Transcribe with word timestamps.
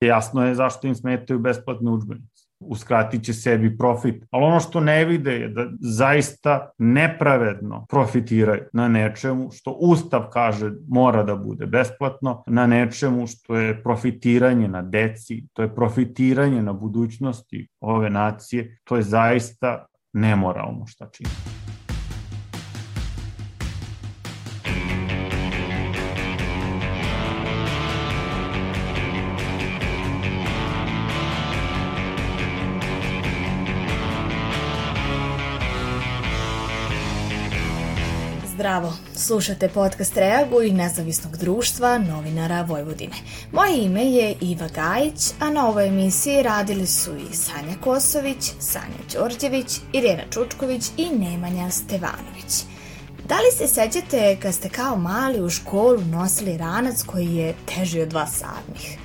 Jasno 0.00 0.46
je 0.46 0.54
zašto 0.54 0.86
im 0.86 0.94
smetaju 0.94 1.38
besplatne 1.38 1.90
učbenice 1.90 2.50
uskratit 2.60 3.24
će 3.24 3.32
sebi 3.32 3.78
profit. 3.78 4.24
Ali 4.30 4.44
ono 4.44 4.60
što 4.60 4.80
ne 4.80 5.04
vide 5.04 5.32
je 5.32 5.48
da 5.48 5.66
zaista 5.80 6.70
nepravedno 6.78 7.86
profitiraju 7.88 8.62
na 8.72 8.88
nečemu 8.88 9.50
što 9.50 9.70
Ustav 9.70 10.22
kaže 10.32 10.72
mora 10.88 11.22
da 11.22 11.36
bude 11.36 11.66
besplatno, 11.66 12.42
na 12.46 12.66
nečemu 12.66 13.26
što 13.26 13.56
je 13.56 13.82
profitiranje 13.82 14.68
na 14.68 14.82
deci, 14.82 15.46
to 15.52 15.62
je 15.62 15.74
profitiranje 15.74 16.62
na 16.62 16.72
budućnosti 16.72 17.68
ove 17.80 18.10
nacije, 18.10 18.78
to 18.84 18.96
je 18.96 19.02
zaista 19.02 19.86
nemoralno 20.12 20.86
šta 20.86 21.08
čini. 21.12 21.49
Slušate 39.20 39.68
podcast 39.68 40.16
Reagu 40.16 40.62
i 40.62 40.72
nezavisnog 40.72 41.36
društva 41.36 41.98
novinara 41.98 42.62
Vojvodine. 42.62 43.16
Moje 43.52 43.84
ime 43.84 44.04
je 44.04 44.34
Iva 44.40 44.68
Gajić, 44.68 45.30
a 45.40 45.50
na 45.50 45.68
ovoj 45.68 45.86
emisiji 45.86 46.42
radili 46.42 46.86
su 46.86 47.10
i 47.16 47.34
Sanja 47.34 47.76
Kosović, 47.80 48.52
Sanja 48.60 49.00
Đorđević, 49.12 49.66
Irena 49.92 50.22
Čučković 50.30 50.84
i 50.96 51.06
Nemanja 51.18 51.70
Stevanović. 51.70 52.64
Da 53.28 53.34
li 53.34 53.50
se 53.56 53.66
sećate 53.66 54.36
kad 54.42 54.54
ste 54.54 54.68
kao 54.68 54.96
mali 54.96 55.40
u 55.40 55.50
školu 55.50 56.00
nosili 56.00 56.56
ranac 56.56 57.02
koji 57.02 57.34
je 57.34 57.54
teži 57.74 58.00
od 58.00 58.08
dva 58.08 58.26
sadnih? 58.26 58.98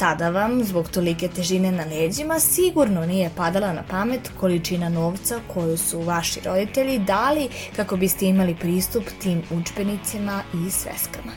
Tada 0.00 0.30
vam, 0.30 0.62
zbog 0.64 0.88
tolike 0.88 1.28
težine 1.28 1.72
na 1.72 1.84
leđima, 1.84 2.38
sigurno 2.40 3.06
nije 3.06 3.30
padala 3.36 3.72
na 3.72 3.82
pamet 3.90 4.30
količina 4.40 4.88
novca 4.88 5.40
koju 5.54 5.76
su 5.78 6.00
vaši 6.00 6.40
roditelji 6.44 6.98
dali 6.98 7.48
kako 7.76 7.96
biste 7.96 8.26
imali 8.26 8.56
pristup 8.60 9.04
tim 9.22 9.42
učbenicima 9.50 10.42
i 10.54 10.70
sveskama. 10.70 11.32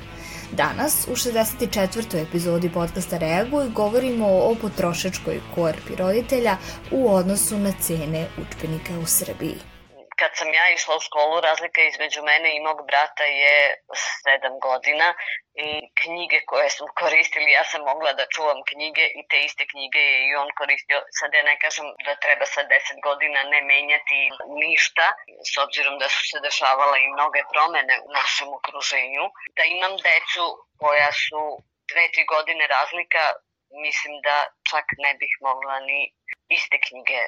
Danas, 0.51 1.07
u 1.07 1.15
64. 1.15 2.21
epizodi 2.21 2.69
podcasta 2.69 3.17
Reaguj, 3.17 3.69
govorimo 3.69 4.27
o 4.27 4.55
potrošačkoj 4.61 5.39
korpi 5.55 5.95
roditelja 5.95 6.57
u 6.91 7.13
odnosu 7.13 7.59
na 7.59 7.71
cene 7.81 8.27
učbenika 8.41 8.99
u 8.99 9.05
Srbiji 9.05 9.72
kad 10.23 10.31
sam 10.39 10.49
ja 10.59 10.65
išla 10.77 10.93
u 10.95 11.05
školu, 11.07 11.35
razlika 11.49 11.81
između 11.83 12.21
mene 12.29 12.49
i 12.55 12.63
mog 12.67 12.79
brata 12.89 13.25
je 13.43 13.57
7 14.25 14.59
godina 14.67 15.07
i 15.65 15.67
knjige 16.01 16.39
koje 16.51 16.69
smo 16.75 16.87
koristili, 17.01 17.57
ja 17.59 17.63
sam 17.71 17.81
mogla 17.91 18.11
da 18.19 18.31
čuvam 18.35 18.59
knjige 18.71 19.05
i 19.19 19.21
te 19.29 19.37
iste 19.47 19.63
knjige 19.71 20.01
je 20.11 20.19
i 20.27 20.35
on 20.41 20.49
koristio. 20.59 20.99
Sad 21.19 21.29
ja 21.37 21.43
ne 21.51 21.55
kažem 21.63 21.85
da 22.05 22.21
treba 22.25 22.45
sa 22.55 22.61
10 22.61 23.07
godina 23.07 23.39
ne 23.53 23.59
menjati 23.71 24.19
ništa, 24.63 25.05
s 25.51 25.53
obzirom 25.65 25.95
da 26.01 26.07
su 26.15 26.21
se 26.29 26.37
dešavala 26.47 26.97
i 26.99 27.13
mnoge 27.15 27.41
promene 27.53 27.95
u 28.07 28.09
našem 28.19 28.49
okruženju. 28.57 29.25
Da 29.57 29.63
imam 29.75 29.93
decu 30.09 30.45
koja 30.81 31.11
su 31.23 31.41
dve, 31.91 32.05
tri 32.13 32.23
godine 32.33 32.63
razlika, 32.77 33.23
mislim 33.85 34.13
da 34.27 34.35
čak 34.71 34.85
ne 35.05 35.11
bih 35.19 35.33
mogla 35.47 35.75
ni 35.89 36.01
iste 36.57 36.77
knjige, 36.87 37.19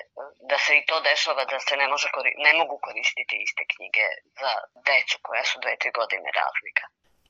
da 0.50 0.58
se 0.66 0.78
i 0.78 0.86
to 0.90 1.00
dešava 1.09 1.45
da 1.52 1.59
se 1.59 1.78
ne, 1.81 1.88
može, 1.94 2.08
ne 2.48 2.54
mogu 2.59 2.80
koristiti 2.88 3.36
iste 3.45 3.64
knjige 3.73 4.06
za 4.42 4.52
decu 4.88 5.18
koja 5.22 5.44
su 5.50 5.59
dve, 5.64 5.73
tri 5.81 5.92
godine 6.00 6.30
razlika. 6.42 6.84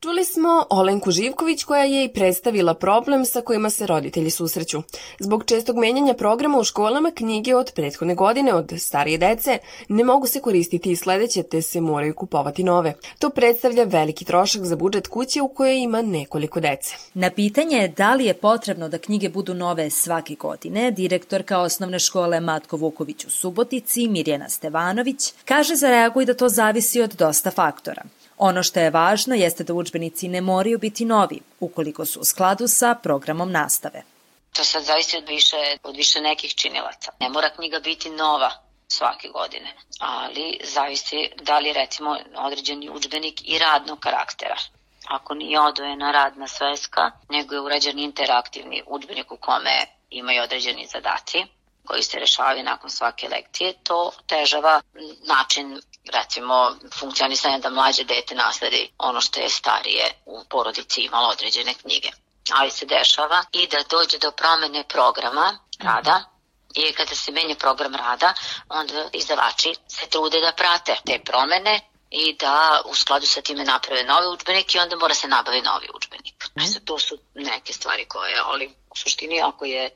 Čuli 0.05 0.25
smo 0.25 0.65
Olenku 0.69 1.11
Živković 1.11 1.63
koja 1.63 1.83
je 1.83 2.05
i 2.05 2.13
predstavila 2.13 2.73
problem 2.73 3.25
sa 3.25 3.41
kojima 3.41 3.69
se 3.69 3.87
roditelji 3.87 4.29
susreću. 4.29 4.81
Zbog 5.19 5.45
čestog 5.45 5.77
menjanja 5.77 6.13
programa 6.13 6.59
u 6.59 6.63
školama 6.63 7.11
knjige 7.15 7.55
od 7.55 7.71
prethodne 7.75 8.15
godine 8.15 8.53
od 8.53 8.73
starije 8.77 9.17
dece 9.17 9.57
ne 9.89 10.03
mogu 10.03 10.27
se 10.27 10.41
koristiti 10.41 10.91
i 10.91 10.95
sledeće 10.95 11.43
te 11.43 11.61
se 11.61 11.81
moraju 11.81 12.13
kupovati 12.13 12.63
nove. 12.63 12.94
To 13.19 13.29
predstavlja 13.29 13.83
veliki 13.83 14.25
trošak 14.25 14.65
za 14.65 14.75
budžet 14.75 15.07
kuće 15.07 15.41
u 15.41 15.47
kojoj 15.47 15.79
ima 15.79 16.01
nekoliko 16.01 16.59
dece. 16.59 16.95
Na 17.13 17.29
pitanje 17.29 17.94
da 17.97 18.15
li 18.15 18.25
je 18.25 18.33
potrebno 18.33 18.89
da 18.89 18.97
knjige 18.97 19.29
budu 19.29 19.53
nove 19.53 19.89
svake 19.89 20.35
godine, 20.35 20.91
direktorka 20.91 21.59
osnovne 21.59 21.99
škole 21.99 22.39
Matko 22.39 22.77
Vuković 22.77 23.25
u 23.25 23.29
Subotici 23.29 24.07
Mirjana 24.07 24.49
Stevanović 24.49 25.33
kaže 25.45 25.75
za 25.75 25.89
reaguj 25.89 26.25
da 26.25 26.33
to 26.33 26.49
zavisi 26.49 27.01
od 27.01 27.13
dosta 27.13 27.51
faktora. 27.51 28.03
Ono 28.38 28.63
što 28.63 28.79
je 28.79 28.90
važno 28.90 29.35
jeste 29.35 29.63
da 29.63 29.73
učbenici 29.73 30.28
ne 30.28 30.41
moraju 30.41 30.78
biti 30.79 31.06
novi, 31.06 31.40
ukoliko 31.59 32.06
su 32.06 32.19
u 32.19 32.23
skladu 32.23 32.68
sa 32.68 32.96
programom 33.03 33.51
nastave. 33.51 34.03
To 34.53 34.63
sad 34.63 34.84
zavisi 34.84 35.18
od 35.18 35.28
više, 35.28 35.78
od 35.84 35.96
više 35.96 36.22
nekih 36.22 36.56
činilaca. 36.56 37.12
Ne 37.19 37.29
mora 37.29 37.50
knjiga 37.50 37.79
biti 37.79 38.09
nova 38.09 38.51
svake 38.88 39.28
godine, 39.28 39.74
ali 40.00 40.59
zavisi 40.63 41.29
da 41.41 41.59
li 41.59 41.74
recimo 41.74 42.18
određeni 42.35 42.90
učbenik 42.90 43.41
i 43.44 43.57
radnog 43.57 44.00
karaktera. 44.00 44.56
Ako 45.07 45.34
nije 45.34 45.59
odvojena 45.59 46.12
radna 46.12 46.47
sveska, 46.47 47.12
nego 47.29 47.56
je 47.56 47.62
urađen 47.62 48.00
interaktivni 48.00 48.84
učbenik 48.88 49.31
u 49.31 49.38
kome 49.38 49.85
imaju 50.09 50.44
određeni 50.44 50.88
zadaci, 50.94 51.38
koji 51.85 52.03
se 52.03 52.19
rešavaju 52.19 52.63
nakon 52.63 52.90
svake 52.90 53.28
lekcije, 53.28 53.73
to 53.84 54.12
težava 54.28 54.81
način 55.28 55.81
recimo 56.13 56.75
funkcionisanja 57.00 57.57
da 57.57 57.69
mlađe 57.69 58.03
dete 58.03 58.35
nasledi 58.35 58.90
ono 58.97 59.22
što 59.22 59.40
je 59.40 59.50
starije 59.50 60.12
u 60.25 60.44
porodici 60.50 61.01
imalo 61.01 61.29
određene 61.29 61.74
knjige. 61.74 62.09
Ali 62.51 62.72
se 62.72 62.85
dešava 62.85 63.44
i 63.51 63.68
da 63.68 63.78
dođe 63.90 64.18
do 64.18 64.31
promene 64.31 64.84
programa 64.88 65.59
rada 65.79 66.24
i 66.75 66.94
kada 66.94 67.16
se 67.16 67.31
menja 67.31 67.56
program 67.56 67.95
rada, 67.95 68.34
onda 68.69 69.09
izdavači 69.13 69.75
se 69.88 70.07
trude 70.09 70.40
da 70.40 70.51
prate 70.51 70.95
te 71.06 71.19
promene 71.25 71.79
i 72.09 72.35
da 72.40 72.81
u 72.85 72.95
skladu 72.95 73.25
sa 73.25 73.41
time 73.41 73.63
naprave 73.63 74.03
novi 74.03 74.28
učbenik 74.34 74.75
i 74.75 74.79
onda 74.79 74.95
mora 74.95 75.13
se 75.13 75.28
nabavi 75.28 75.62
novi 75.62 75.88
učbenik. 75.95 76.45
Mm. 76.56 76.85
To 76.85 77.00
su 77.00 77.18
neke 77.34 77.74
stvari 77.74 78.06
koje, 78.06 78.41
ali 78.45 78.68
u 78.90 78.95
suštini 78.95 79.41
ako 79.41 79.66
je 79.66 79.90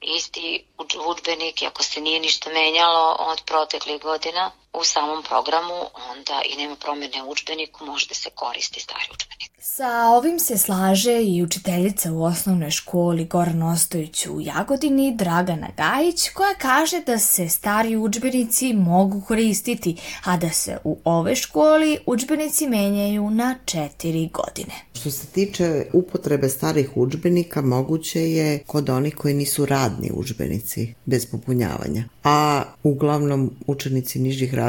isti 0.00 0.66
udžbenik 1.08 1.62
i 1.62 1.66
ako 1.66 1.82
se 1.82 2.00
nije 2.00 2.20
ništa 2.20 2.50
menjalo 2.50 3.16
od 3.18 3.42
proteklih 3.46 4.02
godina 4.02 4.52
u 4.80 4.84
samom 4.84 5.22
programu, 5.22 5.78
onda 6.10 6.36
i 6.50 6.56
nema 6.56 6.76
promene 6.76 7.22
u 7.22 7.30
udžbeniku, 7.30 7.84
može 7.84 8.06
da 8.08 8.14
se 8.14 8.30
koristi 8.34 8.80
stari 8.80 9.08
udžbenik. 9.14 9.50
Sa 9.60 10.08
ovim 10.16 10.38
se 10.38 10.58
slaže 10.58 11.22
i 11.22 11.42
učiteljica 11.42 12.12
u 12.12 12.22
osnovnoj 12.22 12.70
školi 12.70 13.24
Goran 13.24 13.62
Ostojić 13.62 14.26
u 14.26 14.40
Jagodini, 14.40 15.16
Dragana 15.16 15.68
Gajić, 15.76 16.28
koja 16.28 16.54
kaže 16.54 17.00
da 17.00 17.18
se 17.18 17.48
stari 17.48 17.96
učbenici 17.96 18.72
mogu 18.72 19.20
koristiti, 19.28 19.96
a 20.24 20.36
da 20.36 20.50
se 20.50 20.78
u 20.84 20.98
ove 21.04 21.36
školi 21.36 21.98
učbenici 22.06 22.66
menjaju 22.66 23.30
na 23.30 23.54
četiri 23.64 24.30
godine. 24.32 24.74
Što 24.94 25.10
se 25.10 25.26
tiče 25.26 25.86
upotrebe 25.92 26.48
starih 26.48 26.90
učbenika, 26.96 27.60
moguće 27.60 28.30
je 28.30 28.58
kod 28.66 28.90
onih 28.90 29.14
koji 29.14 29.34
nisu 29.34 29.66
radni 29.66 30.10
učbenici 30.14 30.94
bez 31.04 31.26
popunjavanja. 31.26 32.04
A 32.24 32.62
uglavnom 32.82 33.56
učenici 33.66 34.18
nižih 34.18 34.54
razreda 34.54 34.65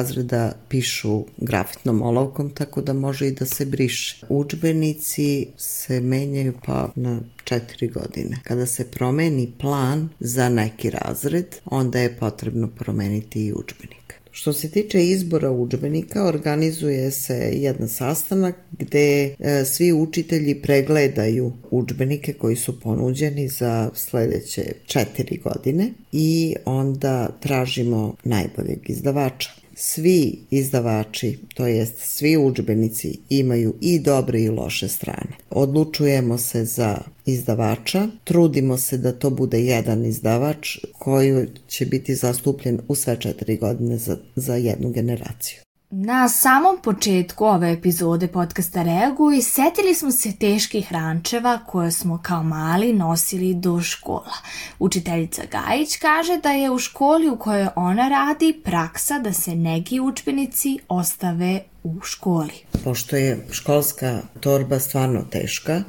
pišu 0.69 1.25
grafitnom 1.37 2.01
olovkom, 2.01 2.49
tako 2.49 2.81
da 2.81 2.93
može 2.93 3.27
i 3.27 3.31
da 3.31 3.45
se 3.45 3.65
briše. 3.65 4.25
Učbenici 4.29 5.47
se 5.57 6.01
menjaju 6.01 6.53
pa 6.65 6.91
na 6.95 7.19
četiri 7.43 7.87
godine. 7.87 8.37
Kada 8.43 8.65
se 8.65 8.91
promeni 8.91 9.51
plan 9.59 10.09
za 10.19 10.49
neki 10.49 10.89
razred, 10.89 11.55
onda 11.65 11.99
je 11.99 12.15
potrebno 12.17 12.67
promeniti 12.67 13.45
i 13.45 13.53
učbenik. 13.53 14.07
Što 14.37 14.53
se 14.53 14.69
tiče 14.69 15.05
izbora 15.05 15.51
učbenika, 15.51 16.27
organizuje 16.27 17.11
se 17.11 17.51
jedan 17.53 17.87
sastanak 17.87 18.55
gde 18.71 19.35
e, 19.39 19.65
svi 19.65 19.93
učitelji 19.93 20.61
pregledaju 20.61 21.53
učbenike 21.71 22.33
koji 22.33 22.55
su 22.55 22.79
ponuđeni 22.79 23.47
za 23.47 23.89
sledeće 23.95 24.71
četiri 24.85 25.37
godine 25.37 25.89
i 26.11 26.55
onda 26.65 27.29
tražimo 27.39 28.15
najboljeg 28.23 28.89
izdavača 28.89 29.49
svi 29.79 30.39
izdavači, 30.49 31.39
to 31.55 31.67
jest 31.67 31.99
svi 31.99 32.37
učbenici 32.37 33.19
imaju 33.29 33.75
i 33.81 33.99
dobre 33.99 34.41
i 34.41 34.49
loše 34.49 34.87
strane. 34.87 35.37
Odlučujemo 35.49 36.37
se 36.37 36.65
za 36.65 36.97
izdavača, 37.25 38.07
trudimo 38.23 38.77
se 38.77 38.97
da 38.97 39.11
to 39.11 39.29
bude 39.29 39.61
jedan 39.61 40.05
izdavač 40.05 40.77
koji 40.99 41.47
će 41.67 41.85
biti 41.85 42.15
zastupljen 42.15 42.79
u 42.87 42.95
sve 42.95 43.17
četiri 43.19 43.57
godine 43.57 43.97
za, 43.97 44.17
za 44.35 44.55
jednu 44.55 44.89
generaciju. 44.89 45.66
Na 45.89 46.29
samom 46.29 46.77
početku 46.83 47.45
ove 47.45 47.71
epizode 47.71 48.27
podcasta 48.27 48.83
Reaguj 48.83 49.41
setili 49.41 49.95
smo 49.95 50.11
se 50.11 50.31
teških 50.39 50.91
rančeva 50.91 51.59
koje 51.67 51.91
smo 51.91 52.19
kao 52.23 52.43
mali 52.43 52.93
nosili 52.93 53.53
do 53.53 53.81
škola. 53.81 54.33
Učiteljica 54.79 55.41
Gajić 55.51 55.97
kaže 55.97 56.37
da 56.37 56.51
je 56.51 56.71
u 56.71 56.79
školi 56.79 57.29
u 57.29 57.37
kojoj 57.37 57.67
ona 57.75 58.09
radi 58.09 58.61
praksa 58.63 59.19
da 59.19 59.33
se 59.33 59.55
neki 59.55 59.99
učbenici 59.99 60.79
ostave 60.89 61.63
u 61.83 62.01
školi. 62.01 62.53
Pošto 62.83 63.15
je 63.15 63.45
školska 63.51 64.21
torba 64.39 64.79
stvarno 64.79 65.21
teška, 65.31 65.83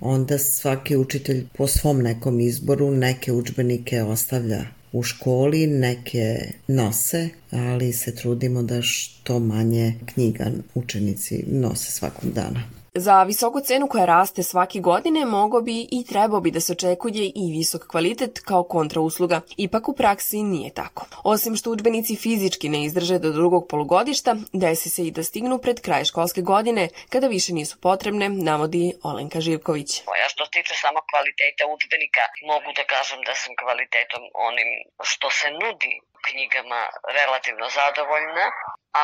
onda 0.00 0.38
svaki 0.38 0.96
učitelj 0.96 1.46
po 1.56 1.66
svom 1.66 1.98
nekom 1.98 2.40
izboru 2.40 2.90
neke 2.90 3.32
učbenike 3.32 4.02
ostavlja 4.02 4.75
u 4.98 5.02
školi, 5.02 5.66
neke 5.66 6.52
nose, 6.68 7.28
ali 7.50 7.92
se 7.92 8.14
trudimo 8.14 8.62
da 8.62 8.82
što 8.82 9.38
manje 9.38 9.94
knjiga 10.06 10.50
učenici 10.74 11.44
nose 11.46 11.92
svakom 11.92 12.30
dana. 12.32 12.62
Za 12.98 13.22
visoku 13.22 13.60
cenu 13.60 13.88
koja 13.88 14.04
raste 14.04 14.42
svake 14.42 14.78
godine 14.80 15.24
mogao 15.24 15.60
bi 15.60 15.88
i 15.92 16.04
trebao 16.08 16.40
bi 16.40 16.50
da 16.50 16.60
se 16.60 16.72
očekuje 16.72 17.24
i 17.42 17.44
visok 17.52 17.82
kvalitet 17.90 18.38
kao 18.48 18.62
kontrausluga. 18.64 19.40
Ipak 19.56 19.88
u 19.88 19.96
praksi 19.96 20.42
nije 20.42 20.74
tako. 20.74 21.06
Osim 21.24 21.56
što 21.56 21.70
učbenici 21.70 22.16
fizički 22.16 22.68
ne 22.68 22.84
izdrže 22.84 23.18
do 23.18 23.30
drugog 23.30 23.66
polugodišta, 23.70 24.36
desi 24.52 24.88
se 24.90 25.02
i 25.06 25.10
da 25.10 25.22
stignu 25.22 25.58
pred 25.58 25.80
kraj 25.80 26.04
školske 26.04 26.40
godine 26.40 26.88
kada 27.12 27.26
više 27.26 27.52
nisu 27.52 27.80
potrebne, 27.80 28.28
navodi 28.28 28.92
Olenka 29.02 29.40
Živković. 29.40 29.90
Ja 30.22 30.28
što 30.28 30.44
se 30.44 30.50
tiče 30.50 30.74
samo 30.74 30.98
kvaliteta 31.10 31.64
učbenika, 31.74 32.24
mogu 32.52 32.68
da 32.78 32.84
kažem 32.94 33.20
da 33.28 33.34
sam 33.42 33.52
kvalitetom 33.62 34.22
onim 34.50 34.70
što 35.10 35.26
se 35.38 35.48
nudi 35.62 35.92
knjigama 36.26 36.82
relativno 37.18 37.66
zadovoljna, 37.80 38.46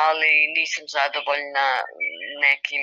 ali 0.05 0.33
nisam 0.59 0.85
zadovoljna 0.97 1.67
nekim 2.47 2.83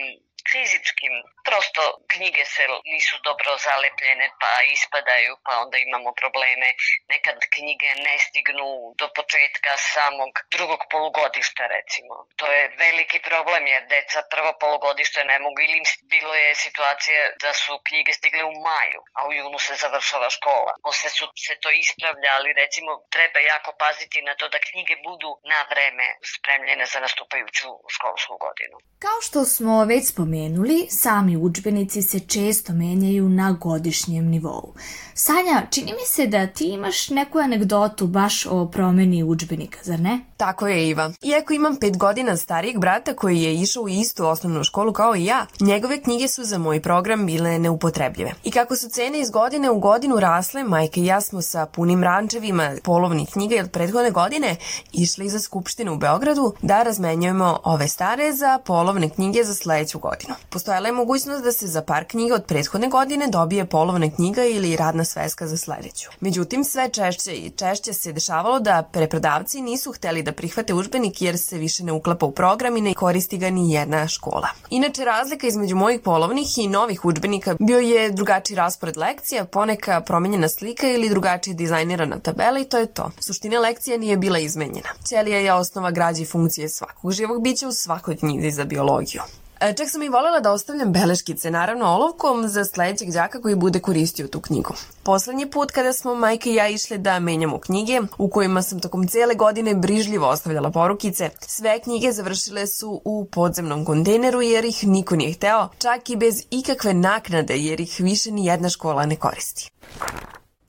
fizičkim. 0.51 1.13
Prosto 1.47 1.83
knjige 2.13 2.43
se 2.55 2.63
nisu 2.93 3.15
dobro 3.27 3.51
zalepljene 3.67 4.27
pa 4.41 4.51
ispadaju 4.75 5.33
pa 5.45 5.53
onda 5.63 5.77
imamo 5.77 6.09
probleme. 6.21 6.69
Nekad 7.13 7.37
knjige 7.55 7.89
ne 8.05 8.15
stignu 8.25 8.69
do 8.99 9.07
početka 9.17 9.71
samog 9.93 10.31
drugog 10.55 10.81
polugodišta 10.91 11.63
recimo. 11.77 12.13
To 12.39 12.45
je 12.55 12.71
veliki 12.85 13.19
problem 13.29 13.63
jer 13.73 13.81
deca 13.93 14.19
prvo 14.33 14.51
polugodište 14.61 15.19
ne 15.31 15.37
mogu 15.43 15.59
ili 15.67 15.79
bilo 16.13 16.33
je 16.43 16.61
situacija 16.65 17.21
da 17.43 17.51
su 17.61 17.73
knjige 17.87 18.11
stigle 18.19 18.43
u 18.51 18.53
maju, 18.67 18.99
a 19.17 19.19
u 19.27 19.31
junu 19.39 19.59
se 19.67 19.73
završava 19.83 20.29
škola. 20.37 20.73
Posle 20.87 21.09
su 21.17 21.25
se 21.45 21.53
to 21.63 21.69
ispravljali, 21.83 22.57
recimo 22.63 22.91
treba 23.15 23.39
jako 23.53 23.71
paziti 23.83 24.19
na 24.27 24.33
to 24.39 24.45
da 24.53 24.65
knjige 24.69 24.95
budu 25.07 25.29
na 25.51 25.59
vreme 25.71 26.07
spremljene 26.33 26.85
za 26.93 26.99
nastupajuću 27.05 27.69
školsku 27.95 28.33
godinu. 28.45 28.75
Kao 29.05 29.19
što 29.27 29.39
smo 29.55 29.73
već 29.93 30.03
spomenuli, 30.13 30.38
spomenuli, 30.39 30.87
sami 30.89 31.37
učbenici 31.37 32.01
se 32.01 32.19
često 32.19 32.73
menjaju 32.73 33.29
na 33.29 33.51
godišnjem 33.51 34.29
nivou. 34.29 34.73
Sanja, 35.21 35.67
čini 35.71 35.91
mi 35.91 36.05
se 36.07 36.27
da 36.27 36.47
ti 36.47 36.65
imaš 36.65 37.09
neku 37.09 37.39
anegdotu 37.39 38.07
baš 38.07 38.45
o 38.45 38.65
promeni 38.65 39.23
učbenika, 39.23 39.79
zar 39.83 39.99
ne? 39.99 40.19
Tako 40.37 40.67
je, 40.67 40.89
Iva. 40.89 41.11
Iako 41.21 41.53
imam 41.53 41.75
pet 41.75 41.97
godina 41.97 42.37
starijeg 42.37 42.79
brata 42.79 43.13
koji 43.13 43.41
je 43.41 43.55
išao 43.55 43.83
u 43.83 43.89
istu 43.89 44.25
osnovnu 44.25 44.63
školu 44.63 44.93
kao 44.93 45.15
i 45.15 45.25
ja, 45.25 45.45
njegove 45.59 46.01
knjige 46.01 46.27
su 46.27 46.43
za 46.43 46.57
moj 46.57 46.81
program 46.81 47.25
bile 47.25 47.59
neupotrebljive. 47.59 48.31
I 48.43 48.51
kako 48.51 48.75
su 48.75 48.89
cene 48.89 49.19
iz 49.19 49.29
godine 49.29 49.69
u 49.69 49.79
godinu 49.79 50.19
rasle, 50.19 50.63
majka 50.63 50.99
i 50.99 51.05
ja 51.05 51.21
smo 51.21 51.41
sa 51.41 51.65
punim 51.65 52.03
rančevima 52.03 52.71
polovnih 52.83 53.29
knjiga 53.33 53.55
od 53.63 53.71
prethodne 53.71 54.11
godine 54.11 54.55
išli 54.93 55.29
za 55.29 55.39
Skupštinu 55.39 55.93
u 55.93 55.97
Beogradu 55.97 56.53
da 56.61 56.83
razmenjujemo 56.83 57.59
ove 57.63 57.87
stare 57.87 58.33
za 58.33 58.59
polovne 58.65 59.09
knjige 59.09 59.43
za 59.43 59.55
sledeću 59.55 59.99
godinu. 59.99 60.33
Postojala 60.49 60.87
je 60.87 60.93
mogućnost 60.93 61.43
da 61.43 61.51
se 61.51 61.67
za 61.67 61.81
par 61.81 62.05
knjiga 62.05 62.35
od 62.35 62.45
prethodne 62.45 62.87
godine 62.87 63.27
dobije 63.27 63.65
polovna 63.65 64.09
knjiga 64.15 64.43
ili 64.45 64.75
radna 64.75 65.05
sveska 65.09 65.47
za 65.47 65.57
sledeću. 65.57 66.09
Međutim, 66.19 66.63
sve 66.63 66.89
češće 66.89 67.33
i 67.35 67.49
češće 67.49 67.93
se 67.93 68.13
dešavalo 68.13 68.59
da 68.59 68.89
preprodavci 68.93 69.61
nisu 69.61 69.91
hteli 69.91 70.23
da 70.23 70.31
prihvate 70.31 70.73
užbenik 70.73 71.21
jer 71.21 71.37
se 71.37 71.57
više 71.57 71.83
ne 71.83 71.91
uklapa 71.91 72.25
u 72.25 72.31
program 72.31 72.77
i 72.77 72.81
ne 72.81 72.93
koristi 72.93 73.37
ga 73.37 73.49
ni 73.49 73.73
jedna 73.73 74.07
škola. 74.07 74.47
Inače, 74.69 75.05
razlika 75.05 75.47
između 75.47 75.75
mojih 75.75 75.99
polovnih 75.99 76.57
i 76.57 76.67
novih 76.67 77.05
užbenika 77.05 77.55
bio 77.59 77.79
je 77.79 78.11
drugačiji 78.11 78.57
raspored 78.57 78.97
lekcija, 78.97 79.45
poneka 79.45 80.01
promenjena 80.01 80.49
slika 80.49 80.87
ili 80.87 81.09
drugačije 81.09 81.53
dizajnirana 81.53 82.19
tabela 82.19 82.59
i 82.59 82.65
to 82.65 82.77
je 82.77 82.85
to. 82.85 83.11
Suština 83.19 83.59
lekcija 83.59 83.97
nije 83.97 84.17
bila 84.17 84.39
izmenjena. 84.39 84.89
Ćelija 85.09 85.39
je 85.39 85.53
osnova 85.53 85.91
građe 85.91 86.21
i 86.21 86.25
funkcije 86.25 86.69
svakog 86.69 87.11
živog 87.11 87.43
bića 87.43 87.67
u 87.67 87.71
svakoj 87.71 88.17
knjizi 88.17 88.51
za 88.51 88.65
biologiju. 88.65 89.21
E, 89.61 89.73
čak 89.73 89.89
sam 89.89 90.03
i 90.03 90.09
volela 90.09 90.39
da 90.39 90.51
ostavljam 90.51 90.91
beleškice, 90.93 91.51
naravno 91.51 91.85
olovkom, 91.85 92.47
za 92.47 92.65
sledećeg 92.65 93.11
đaka 93.11 93.41
koji 93.41 93.55
bude 93.55 93.79
koristio 93.79 94.27
tu 94.27 94.39
knjigu. 94.41 94.73
Poslednji 95.03 95.49
put 95.49 95.71
kada 95.71 95.93
smo 95.93 96.15
majka 96.15 96.49
i 96.49 96.55
ja 96.55 96.67
išli 96.67 96.97
da 96.97 97.19
menjamo 97.19 97.59
knjige, 97.59 98.01
u 98.17 98.29
kojima 98.29 98.61
sam 98.61 98.79
tokom 98.79 99.07
cele 99.07 99.35
godine 99.35 99.75
brižljivo 99.75 100.27
ostavljala 100.27 100.71
porukice, 100.71 101.29
sve 101.41 101.79
knjige 101.79 102.11
završile 102.11 102.67
su 102.67 103.01
u 103.05 103.25
podzemnom 103.25 103.85
kontejneru 103.85 104.41
jer 104.41 104.65
ih 104.65 104.87
niko 104.87 105.15
nije 105.15 105.33
hteo, 105.33 105.69
čak 105.77 106.09
i 106.09 106.15
bez 106.15 106.43
ikakve 106.51 106.93
naknade 106.93 107.57
jer 107.57 107.81
ih 107.81 107.95
više 107.99 108.31
ni 108.31 108.45
jedna 108.45 108.69
škola 108.69 109.05
ne 109.05 109.15
koristi. 109.15 109.71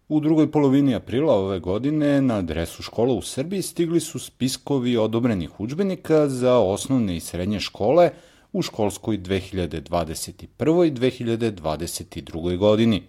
U 0.08 0.20
drugoj 0.20 0.50
polovini 0.52 0.94
aprila 0.94 1.34
ove 1.34 1.60
godine 1.60 2.22
na 2.22 2.36
adresu 2.36 2.82
škola 2.82 3.14
u 3.14 3.22
Srbiji 3.22 3.62
stigli 3.62 4.00
su 4.00 4.18
spiskovi 4.18 4.96
odobrenih 4.96 5.60
učbenika 5.60 6.28
za 6.28 6.58
osnovne 6.58 7.16
i 7.16 7.20
srednje 7.20 7.60
škole– 7.60 8.10
u 8.52 8.62
školskoj 8.62 9.18
2021. 9.18 10.86
i 10.86 10.92
2022. 10.92 12.56
godini. 12.56 13.02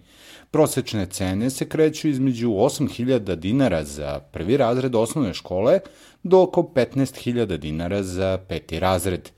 Prosečne 0.50 1.06
cene 1.06 1.50
se 1.50 1.68
kreću 1.68 2.08
između 2.08 2.48
8.000 2.48 3.34
dinara 3.34 3.84
za 3.84 4.20
prvi 4.32 4.56
razred 4.56 4.94
osnovne 4.94 5.34
škole 5.34 5.80
do 6.22 6.42
oko 6.42 6.62
15.000 6.62 7.56
dinara 7.56 8.02
za 8.02 8.38
peti 8.48 8.80
razred. 8.80 9.30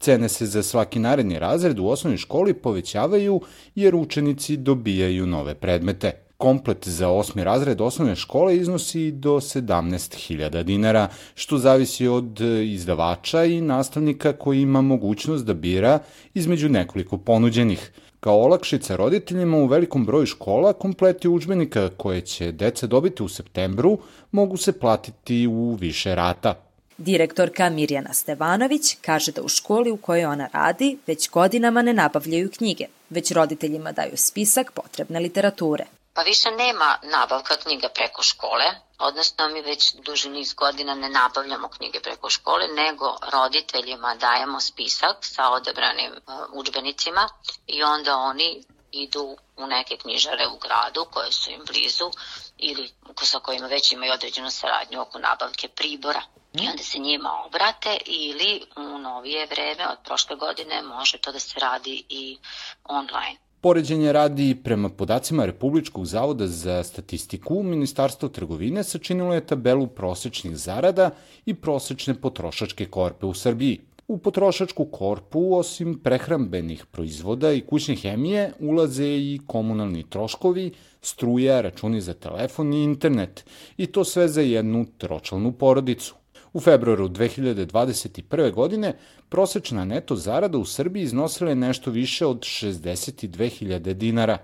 Cene 0.00 0.28
se 0.28 0.46
za 0.46 0.62
svaki 0.62 0.98
naredni 0.98 1.38
razred 1.38 1.78
u 1.78 1.86
osnovnoj 1.86 2.18
školi 2.18 2.54
povećavaju 2.54 3.40
jer 3.74 3.94
učenici 3.94 4.56
dobijaju 4.56 5.26
nove 5.26 5.54
predmete. 5.54 6.23
Komplet 6.36 6.88
za 6.88 7.08
osmi 7.08 7.44
razred 7.44 7.80
osnovne 7.80 8.16
škole 8.16 8.56
iznosi 8.56 9.10
do 9.12 9.30
17.000 9.30 10.62
dinara, 10.62 11.08
što 11.34 11.58
zavisi 11.58 12.08
od 12.08 12.40
e, 12.40 12.64
izdavača 12.64 13.44
i 13.44 13.60
nastavnika 13.60 14.32
koji 14.32 14.60
ima 14.60 14.80
mogućnost 14.80 15.44
da 15.44 15.54
bira 15.54 15.98
između 16.34 16.68
nekoliko 16.68 17.18
ponuđenih. 17.18 17.92
Kao 18.20 18.42
olakšica 18.42 18.96
roditeljima 18.96 19.56
u 19.56 19.66
velikom 19.66 20.06
broju 20.06 20.26
škola, 20.26 20.72
kompleti 20.72 21.28
učbenika 21.28 21.90
koje 21.96 22.20
će 22.20 22.52
deca 22.52 22.86
dobiti 22.86 23.22
u 23.22 23.28
septembru 23.28 23.98
mogu 24.30 24.56
se 24.56 24.72
platiti 24.72 25.46
u 25.46 25.76
više 25.80 26.14
rata. 26.14 26.54
Direktorka 26.98 27.70
Mirjana 27.70 28.12
Stevanović 28.12 28.96
kaže 29.00 29.32
da 29.32 29.42
u 29.42 29.48
školi 29.48 29.90
u 29.90 29.96
kojoj 29.96 30.24
ona 30.24 30.48
radi 30.52 30.98
već 31.06 31.30
godinama 31.30 31.82
ne 31.82 31.92
nabavljaju 31.92 32.50
knjige, 32.56 32.84
već 33.10 33.32
roditeljima 33.32 33.92
daju 33.92 34.12
spisak 34.16 34.72
potrebne 34.72 35.20
literature. 35.20 35.84
Pa 36.14 36.22
više 36.22 36.50
nema 36.50 36.98
nabavka 37.02 37.56
knjiga 37.56 37.88
preko 37.88 38.22
škole, 38.22 38.64
odnosno 38.98 39.48
mi 39.48 39.60
već 39.60 39.94
duži 39.94 40.28
niz 40.28 40.54
godina 40.54 40.94
ne 40.94 41.08
nabavljamo 41.08 41.68
knjige 41.68 42.00
preko 42.00 42.30
škole, 42.30 42.68
nego 42.68 43.16
roditeljima 43.32 44.14
dajemo 44.14 44.60
spisak 44.60 45.16
sa 45.20 45.50
odebranim 45.50 46.12
uh, 46.12 46.34
učbenicima 46.52 47.28
i 47.66 47.82
onda 47.82 48.16
oni 48.16 48.64
idu 48.92 49.36
u 49.56 49.66
neke 49.66 49.96
knjižare 49.96 50.46
u 50.46 50.58
gradu 50.58 51.06
koje 51.10 51.32
su 51.32 51.50
im 51.50 51.62
blizu 51.66 52.10
ili 52.58 52.92
sa 53.22 53.38
kojima 53.38 53.66
već 53.66 53.92
imaju 53.92 54.12
određenu 54.12 54.50
saradnju 54.50 55.00
oko 55.00 55.18
nabavke 55.18 55.68
pribora. 55.68 56.22
I 56.52 56.68
onda 56.68 56.82
se 56.82 56.98
njima 56.98 57.42
obrate 57.46 57.98
ili 58.06 58.66
u 58.76 58.98
novije 58.98 59.46
vreme 59.46 59.88
od 59.88 59.98
prošle 60.04 60.36
godine 60.36 60.82
može 60.82 61.18
to 61.18 61.32
da 61.32 61.40
se 61.40 61.60
radi 61.60 62.04
i 62.08 62.38
online. 62.84 63.43
Poređenje 63.64 64.12
radi 64.12 64.56
prema 64.64 64.88
podacima 64.88 65.46
Republičkog 65.46 66.06
zavoda 66.06 66.46
za 66.46 66.82
statistiku, 66.82 67.62
Ministarstvo 67.62 68.28
trgovine 68.28 68.82
sačinilo 68.84 69.34
je 69.34 69.46
tabelu 69.46 69.86
prosečnih 69.86 70.56
zarada 70.56 71.10
i 71.46 71.54
prosečne 71.54 72.14
potrošačke 72.14 72.86
korpe 72.86 73.26
u 73.26 73.34
Srbiji. 73.34 73.80
U 74.08 74.18
potrošačku 74.18 74.84
korpu, 74.84 75.54
osim 75.56 75.98
prehrambenih 75.98 76.84
proizvoda 76.90 77.52
i 77.52 77.60
kućne 77.60 77.96
hemije, 77.96 78.52
ulaze 78.60 79.08
i 79.08 79.40
komunalni 79.46 80.04
troškovi, 80.10 80.70
struja, 81.00 81.60
računi 81.60 82.00
za 82.00 82.14
telefon 82.14 82.74
i 82.74 82.84
internet, 82.84 83.44
i 83.76 83.86
to 83.86 84.04
sve 84.04 84.28
za 84.28 84.40
jednu 84.40 84.86
tročalnu 84.98 85.52
porodicu. 85.52 86.14
U 86.54 86.60
februaru 86.60 87.08
2021. 87.08 88.52
godine 88.52 88.94
prosečna 89.28 89.84
neto 89.84 90.16
zarada 90.16 90.58
u 90.58 90.64
Srbiji 90.64 91.02
iznosila 91.02 91.50
je 91.50 91.56
nešto 91.56 91.90
više 91.90 92.26
od 92.26 92.38
62.000 92.40 93.92
dinara. 93.92 94.38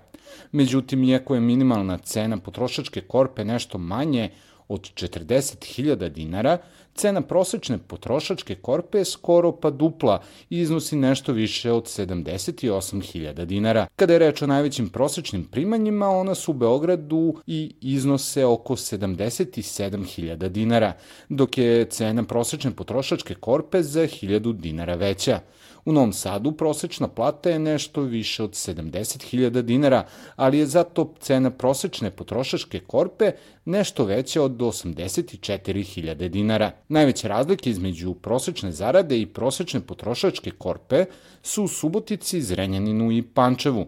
Međutim, 0.51 1.03
iako 1.03 1.35
je 1.35 1.41
minimalna 1.41 1.97
cena 1.97 2.37
potrošačke 2.37 3.01
korpe 3.01 3.45
nešto 3.45 3.77
manje 3.77 4.29
od 4.73 4.81
40.000 4.81 6.09
dinara, 6.09 6.57
cena 6.95 7.21
prosečne 7.21 7.77
potrošačke 7.77 8.55
korpe 8.55 8.97
je 8.97 9.05
skoro 9.05 9.51
pa 9.51 9.69
dupla 9.69 10.21
i 10.49 10.59
iznosi 10.59 10.95
nešto 10.95 11.33
više 11.33 11.71
od 11.71 11.83
78.000 11.83 13.45
dinara. 13.45 13.87
Kada 13.95 14.13
je 14.13 14.19
reč 14.19 14.41
o 14.41 14.47
najvećim 14.47 14.89
prosečnim 14.89 15.43
primanjima, 15.43 16.09
ona 16.09 16.35
su 16.35 16.51
u 16.51 16.53
Beogradu 16.53 17.35
i 17.47 17.73
iznose 17.81 18.45
oko 18.45 18.75
77.000 18.75 20.49
dinara, 20.49 20.93
dok 21.29 21.57
je 21.57 21.85
cena 21.85 22.23
prosečne 22.23 22.71
potrošačke 22.71 23.35
korpe 23.35 23.83
za 23.83 24.01
1000 24.01 24.53
dinara 24.53 24.95
veća. 24.95 25.39
U 25.85 25.91
Novom 25.93 26.13
Sadu 26.13 26.51
prosečna 26.51 27.07
plata 27.07 27.49
je 27.49 27.59
nešto 27.59 28.01
više 28.01 28.43
od 28.43 28.51
70.000 28.51 29.61
dinara, 29.61 30.05
ali 30.35 30.57
je 30.57 30.65
zato 30.65 31.13
cena 31.19 31.49
prosečne 31.49 32.11
potrošačke 32.11 32.79
korpe 32.79 33.31
nešto 33.65 34.05
veća 34.05 34.43
od 34.43 34.51
84.000 34.51 36.27
dinara. 36.27 36.71
Najveće 36.87 37.27
razlike 37.27 37.69
između 37.69 38.13
prosečne 38.13 38.71
zarade 38.71 39.21
i 39.21 39.25
prosečne 39.25 39.81
potrošačke 39.81 40.51
korpe 40.51 41.05
su 41.43 41.63
u 41.63 41.67
Subotici, 41.67 42.41
Zrenjaninu 42.41 43.11
i 43.11 43.21
Pančevu. 43.21 43.87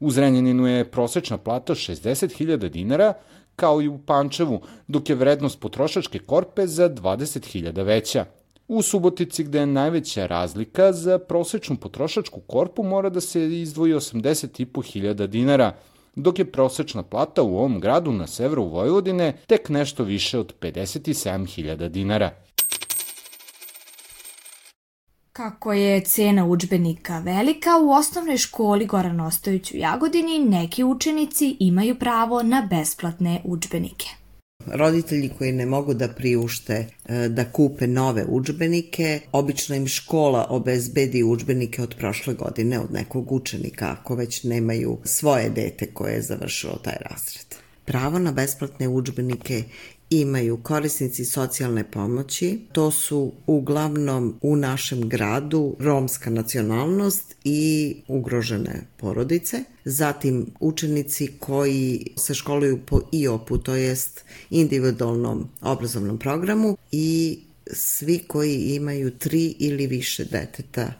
U 0.00 0.10
Zrenjaninu 0.10 0.66
je 0.66 0.90
prosečna 0.90 1.38
plata 1.38 1.74
60.000 1.74 2.68
dinara, 2.68 3.12
kao 3.56 3.82
i 3.82 3.88
u 3.88 3.98
Pančevu, 3.98 4.60
dok 4.88 5.08
je 5.08 5.16
vrednost 5.16 5.60
potrošačke 5.60 6.18
korpe 6.18 6.66
za 6.66 6.90
20.000 6.90 7.82
veća. 7.82 8.24
U 8.68 8.82
Subotici, 8.82 9.44
gde 9.44 9.58
je 9.58 9.66
najveća 9.66 10.26
razlika, 10.26 10.92
za 10.92 11.18
prosečnu 11.18 11.76
potrošačku 11.76 12.40
korpu 12.40 12.82
mora 12.82 13.10
da 13.10 13.20
se 13.20 13.60
izdvoji 13.60 13.94
80.500 13.94 15.26
dinara, 15.26 15.76
dok 16.16 16.38
je 16.38 16.52
prosečna 16.52 17.02
plata 17.02 17.42
u 17.42 17.58
ovom 17.58 17.80
gradu 17.80 18.12
na 18.12 18.26
severu 18.26 18.64
Vojvodine 18.64 19.32
tek 19.46 19.68
nešto 19.68 20.04
više 20.04 20.38
od 20.38 20.54
57.000 20.60 21.88
dinara. 21.88 22.30
Kako 25.32 25.72
je 25.72 26.00
cena 26.00 26.46
učbenika 26.46 27.18
velika, 27.18 27.70
u 27.82 27.90
osnovnoj 27.90 28.36
školi 28.36 28.86
Goran 28.86 29.20
Ostojić 29.20 29.72
u 29.72 29.76
Jagodini 29.76 30.38
neki 30.38 30.84
učenici 30.84 31.56
imaju 31.60 31.98
pravo 31.98 32.42
na 32.42 32.68
besplatne 32.70 33.40
učbenike. 33.44 34.23
Roditelji 34.66 35.30
koji 35.38 35.52
ne 35.52 35.66
mogu 35.66 35.94
da 35.94 36.08
priušte 36.08 36.86
e, 37.06 37.28
da 37.28 37.44
kupe 37.44 37.86
nove 37.86 38.24
učbenike, 38.28 39.20
obično 39.32 39.76
im 39.76 39.86
škola 39.86 40.46
obezbedi 40.50 41.22
učbenike 41.22 41.82
od 41.82 41.94
prošle 41.98 42.34
godine 42.34 42.80
od 42.80 42.92
nekog 42.92 43.32
učenika, 43.32 43.96
ako 44.00 44.14
već 44.14 44.42
nemaju 44.42 44.98
svoje 45.04 45.50
dete 45.50 45.86
koje 45.86 46.14
je 46.14 46.22
završilo 46.22 46.78
taj 46.84 46.96
razred. 47.00 47.54
Pravo 47.84 48.18
na 48.18 48.32
besplatne 48.32 48.88
učbenike 48.88 49.62
imaju 50.10 50.56
korisnici 50.56 51.24
socijalne 51.24 51.90
pomoći. 51.90 52.60
To 52.72 52.90
su 52.90 53.32
uglavnom 53.46 54.38
u 54.42 54.56
našem 54.56 55.08
gradu 55.08 55.76
romska 55.78 56.30
nacionalnost 56.30 57.36
i 57.44 57.94
ugrožene 58.08 58.86
porodice. 58.96 59.64
Zatim 59.84 60.46
učenici 60.60 61.28
koji 61.38 62.06
se 62.16 62.34
školuju 62.34 62.78
po 62.86 63.00
IOP-u, 63.12 63.58
to 63.58 63.74
jest 63.74 64.24
individualnom 64.50 65.48
obrazovnom 65.60 66.18
programu 66.18 66.76
i 66.92 67.38
svi 67.72 68.18
koji 68.18 68.56
imaju 68.56 69.10
tri 69.10 69.54
ili 69.58 69.86
više 69.86 70.24
deteta 70.24 70.92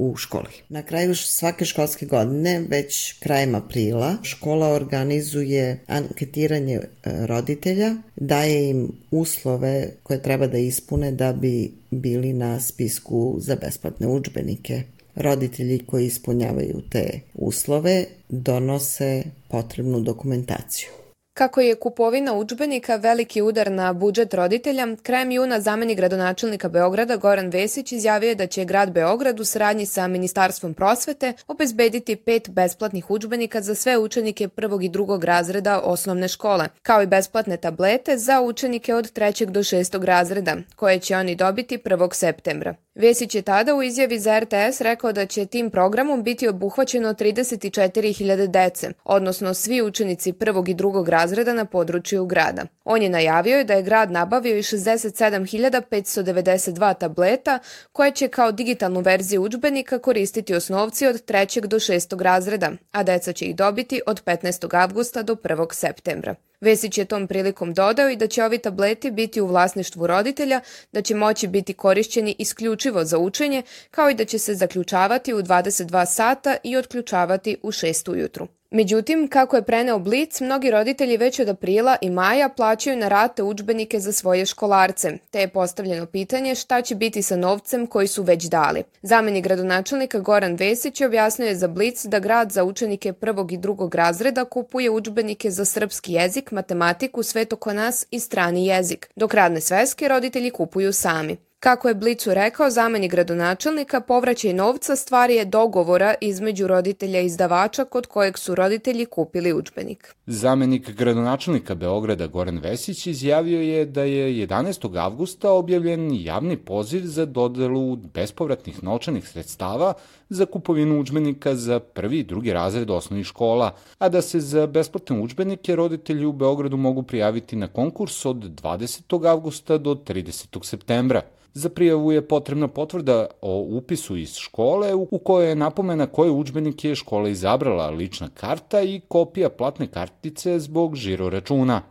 u 0.00 0.16
školi. 0.16 0.48
Na 0.68 0.82
kraju 0.82 1.14
svake 1.14 1.64
školske 1.64 2.06
godine, 2.06 2.64
već 2.68 3.12
krajem 3.20 3.54
aprila, 3.54 4.16
škola 4.22 4.68
organizuje 4.68 5.80
anketiranje 5.86 6.74
e, 6.74 6.82
roditelja, 7.26 7.96
daje 8.16 8.70
im 8.70 8.92
uslove 9.10 9.90
koje 10.02 10.22
treba 10.22 10.46
da 10.46 10.58
ispune 10.58 11.12
da 11.12 11.32
bi 11.32 11.72
bili 11.90 12.32
na 12.32 12.60
spisku 12.60 13.36
za 13.40 13.56
besplatne 13.56 14.06
učbenike. 14.06 14.82
Roditelji 15.14 15.78
koji 15.86 16.06
ispunjavaju 16.06 16.82
te 16.90 17.20
uslove 17.34 18.04
donose 18.28 19.22
potrebnu 19.48 20.00
dokumentaciju. 20.00 20.99
Kako 21.40 21.60
je 21.60 21.74
kupovina 21.74 22.34
učbenika 22.34 22.96
veliki 22.96 23.42
udar 23.42 23.70
na 23.72 23.92
budžet 23.92 24.34
roditelja, 24.34 24.86
krajem 25.02 25.32
juna 25.32 25.60
zameni 25.60 25.94
gradonačelnika 25.94 26.68
Beograda 26.68 27.16
Goran 27.16 27.48
Vesić 27.50 27.92
izjavio 27.92 28.34
da 28.34 28.46
će 28.46 28.64
grad 28.64 28.92
Beograd 28.92 29.40
u 29.40 29.44
saradnji 29.44 29.86
sa 29.86 30.06
Ministarstvom 30.06 30.74
prosvete 30.74 31.32
obezbediti 31.46 32.16
pet 32.16 32.50
besplatnih 32.50 33.10
učbenika 33.10 33.60
za 33.60 33.74
sve 33.74 33.98
učenike 33.98 34.48
prvog 34.48 34.84
i 34.84 34.88
drugog 34.88 35.24
razreda 35.24 35.80
osnovne 35.80 36.28
škole, 36.28 36.68
kao 36.82 37.02
i 37.02 37.06
besplatne 37.06 37.56
tablete 37.56 38.16
za 38.16 38.40
učenike 38.40 38.94
od 38.94 39.12
trećeg 39.12 39.50
do 39.50 39.62
šestog 39.62 40.04
razreda, 40.04 40.56
koje 40.76 40.98
će 40.98 41.16
oni 41.16 41.34
dobiti 41.34 41.78
1. 41.78 42.14
septembra. 42.14 42.74
Vesić 43.00 43.34
je 43.34 43.42
tada 43.42 43.74
u 43.74 43.82
izjavi 43.82 44.18
za 44.18 44.38
RTS 44.38 44.80
rekao 44.80 45.12
da 45.12 45.26
će 45.26 45.46
tim 45.46 45.70
programom 45.70 46.22
biti 46.22 46.48
obuhvaćeno 46.48 47.14
34.000 47.14 48.46
dece, 48.46 48.90
odnosno 49.04 49.54
svi 49.54 49.82
učenici 49.82 50.32
prvog 50.32 50.68
i 50.68 50.74
drugog 50.74 51.08
razreda 51.08 51.54
na 51.54 51.64
području 51.64 52.26
grada. 52.26 52.64
On 52.84 53.02
je 53.02 53.08
najavio 53.08 53.64
da 53.64 53.74
je 53.74 53.82
grad 53.82 54.10
nabavio 54.10 54.56
i 54.56 54.62
67.592 54.62 56.98
tableta 56.98 57.58
koje 57.92 58.12
će 58.12 58.28
kao 58.28 58.52
digitalnu 58.52 59.00
verziju 59.00 59.42
učbenika 59.42 59.98
koristiti 59.98 60.54
osnovci 60.54 61.06
od 61.06 61.24
3. 61.24 61.66
do 61.66 61.78
6. 61.78 62.22
razreda, 62.22 62.70
a 62.92 63.02
deca 63.02 63.32
će 63.32 63.44
ih 63.44 63.56
dobiti 63.56 64.00
od 64.06 64.24
15. 64.24 64.82
avgusta 64.82 65.22
do 65.22 65.34
1. 65.34 65.74
septembra. 65.74 66.34
Vesić 66.60 66.98
je 66.98 67.04
tom 67.04 67.26
prilikom 67.26 67.74
dodao 67.74 68.08
i 68.10 68.16
da 68.16 68.26
će 68.26 68.44
ovi 68.44 68.58
tableti 68.58 69.10
biti 69.10 69.40
u 69.40 69.46
vlasništvu 69.46 70.06
roditelja, 70.06 70.60
da 70.92 71.02
će 71.02 71.14
moći 71.14 71.48
biti 71.48 71.74
korišćeni 71.74 72.36
isključivo 72.38 73.04
za 73.04 73.18
učenje, 73.18 73.62
kao 73.90 74.10
i 74.10 74.14
da 74.14 74.24
će 74.24 74.38
se 74.38 74.54
zaključavati 74.54 75.34
u 75.34 75.42
22 75.42 76.06
sata 76.06 76.56
i 76.64 76.76
otključavati 76.76 77.56
u 77.62 77.70
6 77.70 78.10
ujutru. 78.10 78.59
Međutim, 78.72 79.28
kako 79.28 79.56
je 79.56 79.62
preneo 79.62 79.98
Blic, 79.98 80.40
mnogi 80.40 80.70
roditelji 80.70 81.16
već 81.16 81.38
od 81.40 81.48
aprila 81.48 81.96
i 82.00 82.10
maja 82.10 82.48
plaćaju 82.48 82.96
na 82.96 83.08
rate 83.08 83.42
učbenike 83.42 84.00
za 84.00 84.12
svoje 84.12 84.46
školarce, 84.46 85.12
te 85.30 85.40
je 85.40 85.48
postavljeno 85.48 86.06
pitanje 86.06 86.54
šta 86.54 86.82
će 86.82 86.94
biti 86.94 87.22
sa 87.22 87.36
novcem 87.36 87.86
koji 87.86 88.06
su 88.06 88.22
već 88.22 88.44
dali. 88.44 88.82
Zameni 89.02 89.40
gradonačelnika 89.40 90.18
Goran 90.18 90.54
Vesić 90.54 91.00
objasnio 91.00 91.46
je 91.46 91.56
za 91.56 91.68
Blic 91.68 92.04
da 92.04 92.18
grad 92.18 92.52
za 92.52 92.64
učenike 92.64 93.12
prvog 93.12 93.52
i 93.52 93.56
drugog 93.56 93.94
razreda 93.94 94.44
kupuje 94.44 94.90
učbenike 94.90 95.50
za 95.50 95.64
srpski 95.64 96.12
jezik, 96.12 96.50
matematiku, 96.50 97.22
svetokonas 97.22 98.06
i 98.10 98.20
strani 98.20 98.66
jezik, 98.66 99.10
dok 99.16 99.34
radne 99.34 99.60
sveske 99.60 100.08
roditelji 100.08 100.50
kupuju 100.50 100.92
sami. 100.92 101.49
Kako 101.60 101.88
je 101.88 101.94
Blicu 101.94 102.34
rekao, 102.34 102.70
zameni 102.70 103.08
gradonačelnika, 103.08 104.00
povraćaj 104.00 104.52
novca 104.52 104.96
stvari 104.96 105.34
je 105.34 105.44
dogovora 105.44 106.14
između 106.20 106.66
roditelja 106.66 107.20
i 107.20 107.26
izdavača 107.26 107.84
kod 107.84 108.06
kojeg 108.06 108.38
su 108.38 108.54
roditelji 108.54 109.06
kupili 109.06 109.52
učbenik. 109.52 110.14
Zamenik 110.26 110.90
gradonačelnika 110.90 111.74
Beograda 111.74 112.26
Goran 112.26 112.58
Vesić 112.58 113.06
izjavio 113.06 113.60
je 113.60 113.86
da 113.86 114.02
je 114.02 114.46
11. 114.46 114.98
avgusta 114.98 115.50
objavljen 115.52 116.10
javni 116.12 116.56
poziv 116.56 117.02
za 117.04 117.26
dodelu 117.26 117.96
bespovratnih 117.96 118.82
novčanih 118.82 119.28
sredstava 119.28 119.94
za 120.30 120.46
kupovinu 120.46 121.00
učbenika 121.00 121.54
za 121.54 121.80
prvi 121.80 122.18
i 122.18 122.24
drugi 122.24 122.52
razred 122.52 122.90
osnovnih 122.90 123.26
škola, 123.26 123.74
a 123.98 124.08
da 124.08 124.22
se 124.22 124.40
za 124.40 124.66
besplatne 124.66 125.20
učbenike 125.20 125.76
roditelji 125.76 126.26
u 126.26 126.32
Beogradu 126.32 126.76
mogu 126.76 127.02
prijaviti 127.02 127.56
na 127.56 127.68
konkurs 127.68 128.26
od 128.26 128.36
20. 128.36 129.28
avgusta 129.28 129.78
do 129.78 129.94
30. 129.94 130.64
septembra. 130.64 131.22
Za 131.54 131.68
prijavu 131.68 132.12
je 132.12 132.28
potrebna 132.28 132.68
potvrda 132.68 133.26
o 133.42 133.58
upisu 133.58 134.16
iz 134.16 134.36
škole 134.36 134.94
u 134.94 135.18
kojoj 135.18 135.48
je 135.48 135.54
napomena 135.54 136.06
koje 136.06 136.30
učbenik 136.30 136.84
je 136.84 136.94
škola 136.94 137.28
izabrala, 137.28 137.90
lična 137.90 138.28
karta 138.34 138.82
i 138.82 139.00
kopija 139.08 139.48
platne 139.48 139.86
kartice 139.86 140.58
zbog 140.58 140.96
žiro 140.96 141.30
računa. 141.30 141.82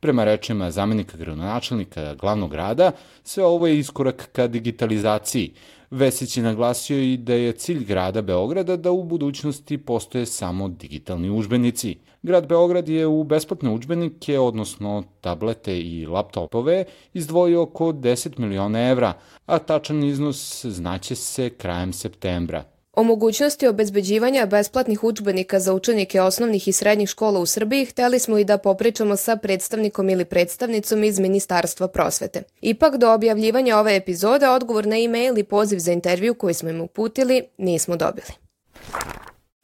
Prema 0.00 0.24
rečima 0.24 0.70
zamenika 0.70 1.16
gradonačelnika 1.16 2.14
glavnog 2.14 2.50
grada, 2.50 2.92
sve 3.24 3.44
ovo 3.44 3.66
je 3.66 3.78
iskorak 3.78 4.28
ka 4.32 4.46
digitalizaciji. 4.46 5.52
Vesić 5.90 6.36
je 6.36 6.42
naglasio 6.42 6.98
i 6.98 7.16
da 7.16 7.34
je 7.34 7.52
cilj 7.52 7.84
grada 7.84 8.22
Beograda 8.22 8.76
da 8.76 8.90
u 8.90 9.04
budućnosti 9.04 9.78
postoje 9.78 10.26
samo 10.26 10.68
digitalni 10.68 11.30
užbenici. 11.30 11.96
Grad 12.22 12.48
Beograd 12.48 12.88
je 12.88 13.06
u 13.06 13.24
besplatne 13.24 13.70
učbenike, 13.70 14.38
odnosno 14.38 15.04
tablete 15.20 15.80
i 15.80 16.06
laptopove, 16.06 16.84
izdvojio 17.12 17.62
oko 17.62 17.92
10 17.92 18.38
miliona 18.38 18.88
evra, 18.88 19.12
a 19.46 19.58
tačan 19.58 20.04
iznos 20.04 20.64
znaće 20.64 21.14
se 21.14 21.50
krajem 21.50 21.92
septembra. 21.92 22.64
O 22.98 23.02
mogućnosti 23.02 23.66
obezbeđivanja 23.66 24.46
besplatnih 24.46 25.04
učbenika 25.04 25.60
za 25.60 25.74
učenike 25.74 26.20
osnovnih 26.20 26.68
i 26.68 26.72
srednjih 26.72 27.08
škola 27.08 27.40
u 27.40 27.46
Srbiji 27.46 27.84
hteli 27.84 28.18
smo 28.18 28.38
i 28.38 28.44
da 28.44 28.58
popričamo 28.58 29.16
sa 29.16 29.36
predstavnikom 29.36 30.10
ili 30.10 30.24
predstavnicom 30.24 31.04
iz 31.04 31.18
Ministarstva 31.18 31.88
prosvete. 31.88 32.42
Ipak 32.60 32.96
do 32.96 33.12
objavljivanja 33.12 33.78
ove 33.78 33.96
epizode 33.96 34.48
odgovor 34.48 34.86
na 34.86 34.98
e-mail 34.98 35.38
i 35.38 35.44
poziv 35.44 35.78
za 35.78 35.92
intervju 35.92 36.34
koji 36.34 36.54
smo 36.54 36.68
im 36.68 36.80
uputili 36.80 37.42
nismo 37.58 37.96
dobili. 37.96 38.28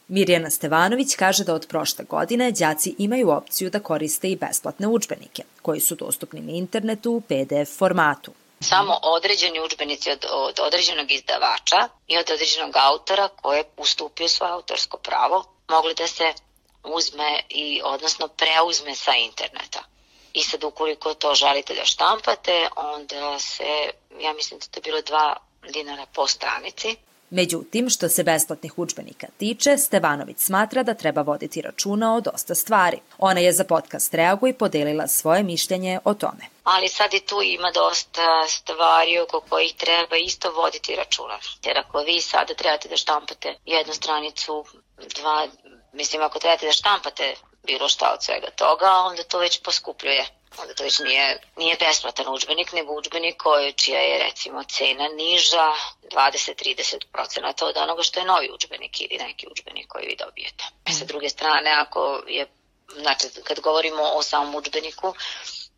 Mirjana 0.08 0.50
Stevanović 0.50 1.16
kaže 1.16 1.44
da 1.44 1.54
od 1.54 1.66
prošle 1.68 2.04
godine 2.04 2.52
đaci 2.52 2.94
imaju 2.98 3.30
opciju 3.30 3.70
da 3.70 3.80
koriste 3.80 4.30
i 4.30 4.36
besplatne 4.36 4.88
učbenike, 4.88 5.42
koji 5.62 5.80
su 5.80 5.94
dostupni 5.94 6.40
na 6.40 6.52
internetu 6.52 7.12
u 7.12 7.20
PDF 7.20 7.78
formatu. 7.78 8.32
Samo 8.68 8.98
određeni 9.02 9.60
učbenici 9.60 10.10
od, 10.10 10.26
od 10.30 10.60
određenog 10.60 11.10
izdavača 11.12 11.88
i 12.06 12.18
od 12.18 12.30
određenog 12.30 12.76
autora 12.76 13.28
koje 13.28 13.58
je 13.58 13.64
ustupio 13.76 14.28
svoje 14.28 14.52
autorsko 14.52 14.96
pravo 14.96 15.44
mogli 15.68 15.94
da 15.94 16.06
se 16.06 16.34
uzme 16.84 17.42
i 17.48 17.80
odnosno 17.84 18.28
preuzme 18.28 18.94
sa 18.94 19.14
interneta. 19.16 19.82
I 20.32 20.42
sad 20.42 20.64
ukoliko 20.64 21.14
to 21.14 21.34
želite 21.34 21.74
da 21.74 21.84
štampate, 21.84 22.68
onda 22.76 23.38
se, 23.38 23.90
ja 24.20 24.32
mislim 24.32 24.60
da 24.60 24.66
to 24.66 24.80
bilo 24.80 25.00
dva 25.02 25.36
dinara 25.72 26.06
po 26.14 26.26
stranici. 26.26 26.96
Međutim, 27.34 27.90
što 27.90 28.08
se 28.08 28.22
besplatnih 28.24 28.78
učbenika 28.78 29.26
tiče, 29.38 29.78
Stevanović 29.78 30.38
smatra 30.38 30.82
da 30.82 30.94
treba 30.94 31.22
voditi 31.22 31.62
računa 31.62 32.14
o 32.14 32.20
dosta 32.20 32.54
stvari. 32.54 32.98
Ona 33.18 33.40
je 33.40 33.52
za 33.52 33.64
podcast 33.64 34.14
Reaguj 34.14 34.52
podelila 34.52 35.08
svoje 35.08 35.42
mišljenje 35.42 36.00
o 36.04 36.14
tome. 36.14 36.44
Ali 36.64 36.88
sad 36.88 37.14
i 37.14 37.20
tu 37.20 37.42
ima 37.42 37.70
dosta 37.70 38.46
stvari 38.48 39.18
oko 39.18 39.40
kojih 39.48 39.74
treba 39.74 40.16
isto 40.16 40.52
voditi 40.52 40.96
računa. 40.96 41.38
Jer 41.64 41.78
ako 41.78 41.98
vi 41.98 42.20
sada 42.20 42.54
trebate 42.54 42.88
da 42.88 42.96
štampate 42.96 43.54
jednu 43.64 43.94
stranicu, 43.94 44.64
dva, 45.16 45.46
mislim 45.92 46.22
ako 46.22 46.38
trebate 46.38 46.66
da 46.66 46.72
štampate 46.72 47.34
bilo 47.64 47.88
šta 47.88 48.12
od 48.14 48.24
svega 48.24 48.50
toga, 48.50 48.90
onda 48.90 49.22
to 49.22 49.38
već 49.38 49.62
poskupljuje 49.62 50.26
onda 50.58 50.74
to 50.74 50.84
već 50.84 50.98
nije, 50.98 51.40
nije 51.56 51.76
besplatan 51.76 52.34
učbenik, 52.34 52.72
nego 52.72 52.92
učbenik 52.92 53.36
koji, 53.36 53.72
čija 53.72 54.00
je 54.00 54.18
recimo 54.18 54.64
cena 54.64 55.08
niža 55.08 55.72
20-30% 56.02 57.64
od 57.64 57.76
onoga 57.76 58.02
što 58.02 58.20
je 58.20 58.26
novi 58.26 58.50
učbenik 58.54 59.00
ili 59.00 59.18
neki 59.18 59.46
učbenik 59.50 59.88
koji 59.88 60.06
vi 60.06 60.16
dobijete. 60.16 60.64
E, 60.86 60.92
sa 60.92 61.04
druge 61.04 61.28
strane, 61.28 61.70
ako 61.70 62.22
je, 62.28 62.46
znači 62.96 63.26
kad 63.44 63.60
govorimo 63.60 64.02
o 64.02 64.22
samom 64.22 64.54
učbeniku, 64.54 65.14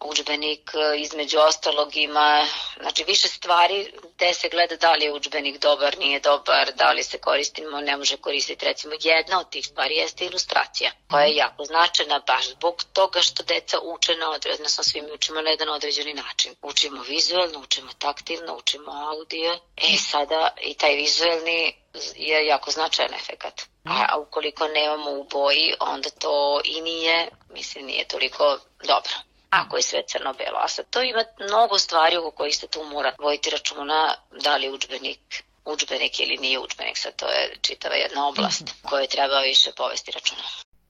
Učbenik 0.01 0.71
e, 0.75 1.01
između 1.01 1.39
ostalog 1.39 1.97
ima 1.97 2.47
znači, 2.81 3.05
više 3.05 3.29
stvari 3.29 3.93
gde 4.15 4.35
se 4.35 4.49
gleda 4.49 4.77
da 4.77 4.93
li 4.93 5.05
je 5.05 5.13
učbenik 5.13 5.61
dobar, 5.61 5.99
nije 5.99 6.21
dobar, 6.21 6.73
da 6.75 6.93
li 6.93 7.03
se 7.03 7.19
koristimo, 7.19 7.81
ne 7.81 7.97
može 7.97 8.17
koristiti. 8.17 8.65
Recimo 8.65 8.95
jedna 9.01 9.41
od 9.41 9.51
tih 9.51 9.67
stvari 9.67 9.97
jeste 9.97 10.25
ilustracija 10.25 10.91
koja 11.11 11.25
je 11.25 11.37
jako 11.37 11.65
značajna 11.65 12.23
baš 12.27 12.51
zbog 12.51 12.85
toga 12.93 13.23
što 13.23 13.43
deca 13.43 13.79
uče 13.83 14.15
na 14.15 14.31
odnosno 14.31 14.85
svi 14.85 15.03
mi 15.03 15.13
učimo 15.13 15.41
na 15.41 15.51
jedan 15.51 15.69
određeni 15.69 16.15
način. 16.15 16.55
Učimo 16.63 17.03
vizualno, 17.03 17.59
učimo 17.61 17.93
taktilno, 17.99 18.57
učimo 18.57 18.93
audio. 18.93 19.59
E 19.77 19.97
sada 19.97 20.49
i 20.61 20.75
taj 20.75 20.95
vizualni 20.95 21.77
je 22.17 22.47
jako 22.47 22.71
značajan 22.71 23.15
efekat. 23.15 23.63
A 23.85 24.19
ukoliko 24.19 24.69
nemamo 24.69 25.11
u 25.11 25.25
boji, 25.25 25.75
onda 25.81 26.11
to 26.11 26.61
i 26.65 26.81
nije, 26.81 27.29
mislim, 27.51 27.87
nije 27.87 28.09
toliko 28.09 28.59
dobro 28.85 29.13
ako 29.65 29.77
je 29.77 29.83
sve 29.83 30.03
crno-belo. 30.07 30.59
A 30.65 30.69
sad 30.69 30.87
to 30.91 31.03
ima 31.03 31.25
mnogo 31.49 31.79
stvari 31.79 32.17
oko 32.17 32.31
kojih 32.31 32.57
se 32.57 32.67
tu 32.67 32.85
mora 32.85 33.13
vojiti 33.19 33.51
računa 33.51 34.15
da 34.45 34.57
li 34.57 34.71
učbenik 34.71 35.45
učbenik 35.67 36.21
ili 36.21 36.37
nije 36.37 36.59
učbenik, 36.59 36.97
sad 36.99 37.17
to 37.17 37.27
je 37.27 37.57
čitava 37.61 37.95
jedna 37.95 38.29
oblast 38.29 38.63
mhm. 38.63 38.89
koju 38.89 39.07
treba 39.07 39.41
više 39.41 39.71
povesti 39.77 40.11
računa. 40.11 40.43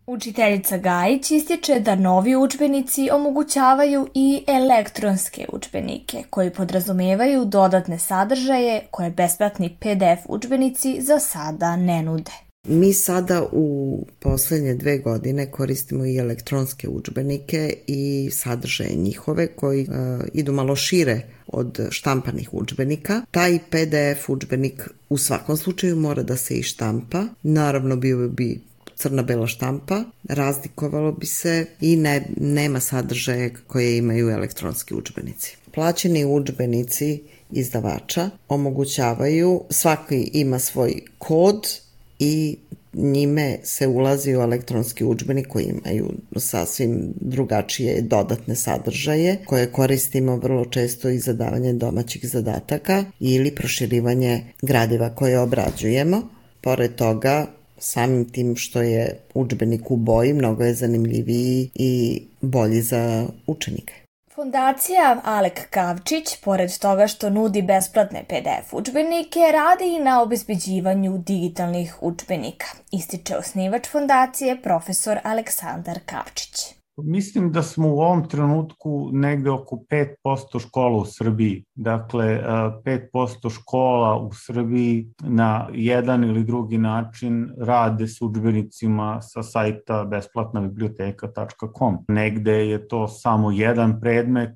Učiteljica 0.07 0.77
Gajić 0.77 1.31
ističe 1.31 1.81
da 1.81 1.95
novi 1.95 2.37
učbenici 2.37 3.11
omogućavaju 3.11 4.09
i 4.15 4.45
elektronske 4.47 5.47
učbenike 5.53 6.23
koji 6.31 6.53
podrazumevaju 6.53 7.45
dodatne 7.45 7.99
sadržaje 7.99 8.87
koje 8.91 9.11
besplatni 9.11 9.77
PDF 9.81 10.27
učbenici 10.29 10.97
za 11.01 11.19
sada 11.19 11.77
ne 11.77 12.03
nude. 12.03 12.46
Mi 12.69 12.93
sada 12.93 13.49
u 13.53 13.99
poslednje 14.21 14.75
dve 14.75 14.99
godine 14.99 15.51
koristimo 15.51 16.07
i 16.07 16.17
elektronske 16.17 16.89
učbenike 16.89 17.75
i 17.87 18.31
sadržaje 18.33 18.95
njihove 18.95 19.47
koji 19.47 19.83
uh, 19.83 20.25
idu 20.35 20.53
malo 20.53 20.77
šire 20.77 21.21
od 21.47 21.89
štampanih 21.91 22.55
učbenika. 22.55 23.23
Taj 23.31 23.59
PDF 23.59 24.29
učbenik 24.29 24.89
u 25.09 25.19
svakom 25.19 25.57
slučaju 25.57 25.97
mora 25.97 26.23
da 26.23 26.37
se 26.37 26.55
i 26.55 26.63
štampa. 26.63 27.25
Naravno 27.43 27.97
bio 27.97 28.29
bi 28.29 28.61
crna-bela 28.97 29.47
štampa, 29.47 30.05
razlikovalo 30.29 31.13
bi 31.13 31.27
se 31.27 31.67
i 31.81 31.97
ne, 31.97 32.27
nema 32.37 32.81
sadržaje 32.81 33.55
koje 33.67 33.99
imaju 33.99 34.31
elektronski 34.31 34.95
učbenici. 34.95 35.57
Plaćeni 35.75 36.25
učbenici 36.25 37.23
izdavača 37.51 38.31
omogućavaju, 38.49 39.65
svaki 39.71 40.31
ima 40.33 40.59
svoj 40.59 41.03
kod 41.19 41.86
i 42.19 42.57
njime 42.97 43.59
se 43.63 43.87
ulazi 43.87 44.37
u 44.37 44.41
elektronski 44.41 45.05
učbenik 45.05 45.47
koji 45.47 45.65
imaju 45.65 46.11
sasvim 46.37 47.13
drugačije 47.21 48.03
dodatne 48.03 48.57
sadržaje 48.57 49.39
koje 49.47 49.73
koristimo 49.73 50.37
vrlo 50.37 50.65
često 50.65 51.09
i 51.09 51.19
za 51.19 51.33
davanje 51.33 51.73
domaćih 51.73 52.29
zadataka 52.29 53.05
ili 53.21 53.55
proširivanje 53.55 54.45
gradiva 54.63 55.15
koje 55.15 55.41
obrađujemo. 55.41 56.23
Pored 56.61 56.95
toga, 56.95 57.47
samim 57.79 58.25
tim 58.25 58.57
što 58.57 58.83
je 58.83 59.19
učbenik 59.35 59.91
u 59.91 59.97
boji, 59.97 60.33
mnogo 60.33 60.65
je 60.65 60.75
zanimljiviji 60.75 61.71
i 61.75 62.23
bolji 62.41 62.83
za 62.83 63.27
učenike. 63.47 64.06
Fondacija 64.37 65.21
Alek 65.25 65.71
Kavčić, 65.71 66.41
pored 66.45 66.71
toga 66.81 67.07
što 67.07 67.31
nudi 67.31 67.63
besplatne 67.63 68.25
PDF 68.29 68.73
učbenike, 68.73 69.41
radi 69.53 69.97
i 69.97 70.05
na 70.05 70.23
obezbeđivanju 70.23 71.19
digitalnih 71.19 71.97
učbenika, 72.01 72.67
ističe 72.93 73.37
osnivač 73.37 73.89
fondacije 73.89 74.63
profesor 74.63 75.19
Aleksandar 75.25 75.99
Kavčić. 76.07 76.75
Mislim 76.97 77.53
da 77.53 77.63
smo 77.63 77.89
u 77.89 77.99
ovom 78.01 78.29
trenutku 78.29 79.11
negde 79.13 79.51
oko 79.51 79.77
5% 80.25 80.61
škola 80.61 80.97
u 80.97 81.05
Srbiji. 81.05 81.65
Dakle, 81.77 82.43
5% 82.85 83.51
škola 83.51 84.19
u 84.19 84.31
Srbiji 84.33 85.13
na 85.21 85.69
jedan 85.73 86.25
ili 86.25 86.45
drugi 86.45 86.79
način 86.79 87.51
rade 87.59 88.07
s 88.07 88.23
učbenicima 88.23 89.21
sa 89.23 89.43
sajta 89.43 90.05
besplatnabiblioteka.com. 90.05 91.99
Negde 92.09 92.69
je 92.69 92.89
to 92.89 93.09
samo 93.09 93.51
jedan 93.51 94.01
predmet 94.01 94.55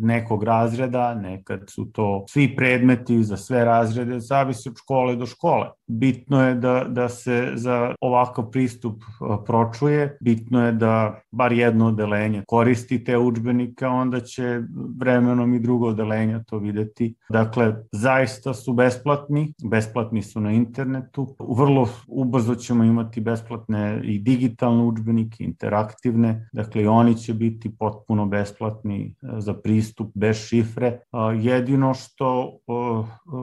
nekog 0.00 0.42
razreda, 0.42 1.14
nekad 1.14 1.60
su 1.70 1.92
to 1.92 2.24
svi 2.28 2.56
predmeti 2.56 3.24
za 3.24 3.36
sve 3.36 3.64
razrede, 3.64 4.20
zavisi 4.20 4.68
od 4.68 4.74
škole 4.78 5.16
do 5.16 5.26
škole. 5.26 5.66
Bitno 5.86 6.48
je 6.48 6.54
da, 6.54 6.84
da 6.88 7.08
se 7.08 7.52
za 7.54 7.94
ovakav 8.00 8.50
pristup 8.50 9.02
pročuje, 9.46 10.18
bitno 10.20 10.66
je 10.66 10.72
da 10.72 11.20
bar 11.30 11.52
jedno 11.52 11.86
odelenje 11.86 12.42
koristi 12.46 13.04
te 13.04 13.18
učbenike, 13.18 13.86
onda 13.86 14.20
će 14.20 14.60
vremenom 14.98 15.54
i 15.54 15.60
drugo 15.60 15.86
odelenja 16.34 16.44
to 16.44 16.58
videti. 16.58 17.14
Dakle, 17.28 17.84
zaista 17.92 18.54
su 18.54 18.72
besplatni, 18.72 19.54
besplatni 19.70 20.22
su 20.22 20.40
na 20.40 20.52
internetu. 20.52 21.36
Vrlo 21.56 21.88
ubrzo 22.06 22.54
ćemo 22.54 22.84
imati 22.84 23.20
besplatne 23.20 24.00
i 24.04 24.18
digitalne 24.18 24.84
učbenike, 24.84 25.44
interaktivne, 25.44 26.48
dakle 26.52 26.82
i 26.82 26.86
oni 26.86 27.16
će 27.16 27.34
biti 27.34 27.76
potpuno 27.78 28.26
besplatni 28.26 29.06
e, 29.06 29.40
za 29.40 29.54
pristup 29.54 30.10
bez 30.14 30.36
šifre. 30.36 31.00
Jedino 31.40 31.94
što 31.94 32.58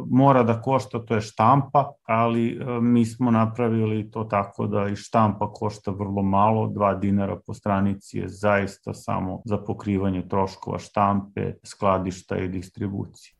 mora 0.10 0.44
da 0.44 0.62
košta 0.62 1.00
to 1.06 1.16
je 1.16 1.22
štampa, 1.22 1.92
ali 2.08 2.52
e, 2.52 2.82
mi 2.82 3.06
smo 3.06 3.32
napravili 3.32 4.12
to 4.12 4.24
tako 4.24 4.68
da 4.68 4.88
i 4.88 4.96
štampa 4.96 5.54
košta 5.54 5.92
vrlo 5.92 6.24
malo, 6.24 6.68
2 6.68 7.00
dinara 7.00 7.38
po 7.46 7.54
stranici 7.54 8.18
je 8.18 8.28
zaista 8.28 8.94
samo 8.94 9.42
za 9.46 9.58
pokrivanje 9.58 10.28
troškova 10.28 10.80
štampe, 10.80 11.54
skladišta 11.64 12.38
i 12.38 12.48
distribucije. 12.48 12.81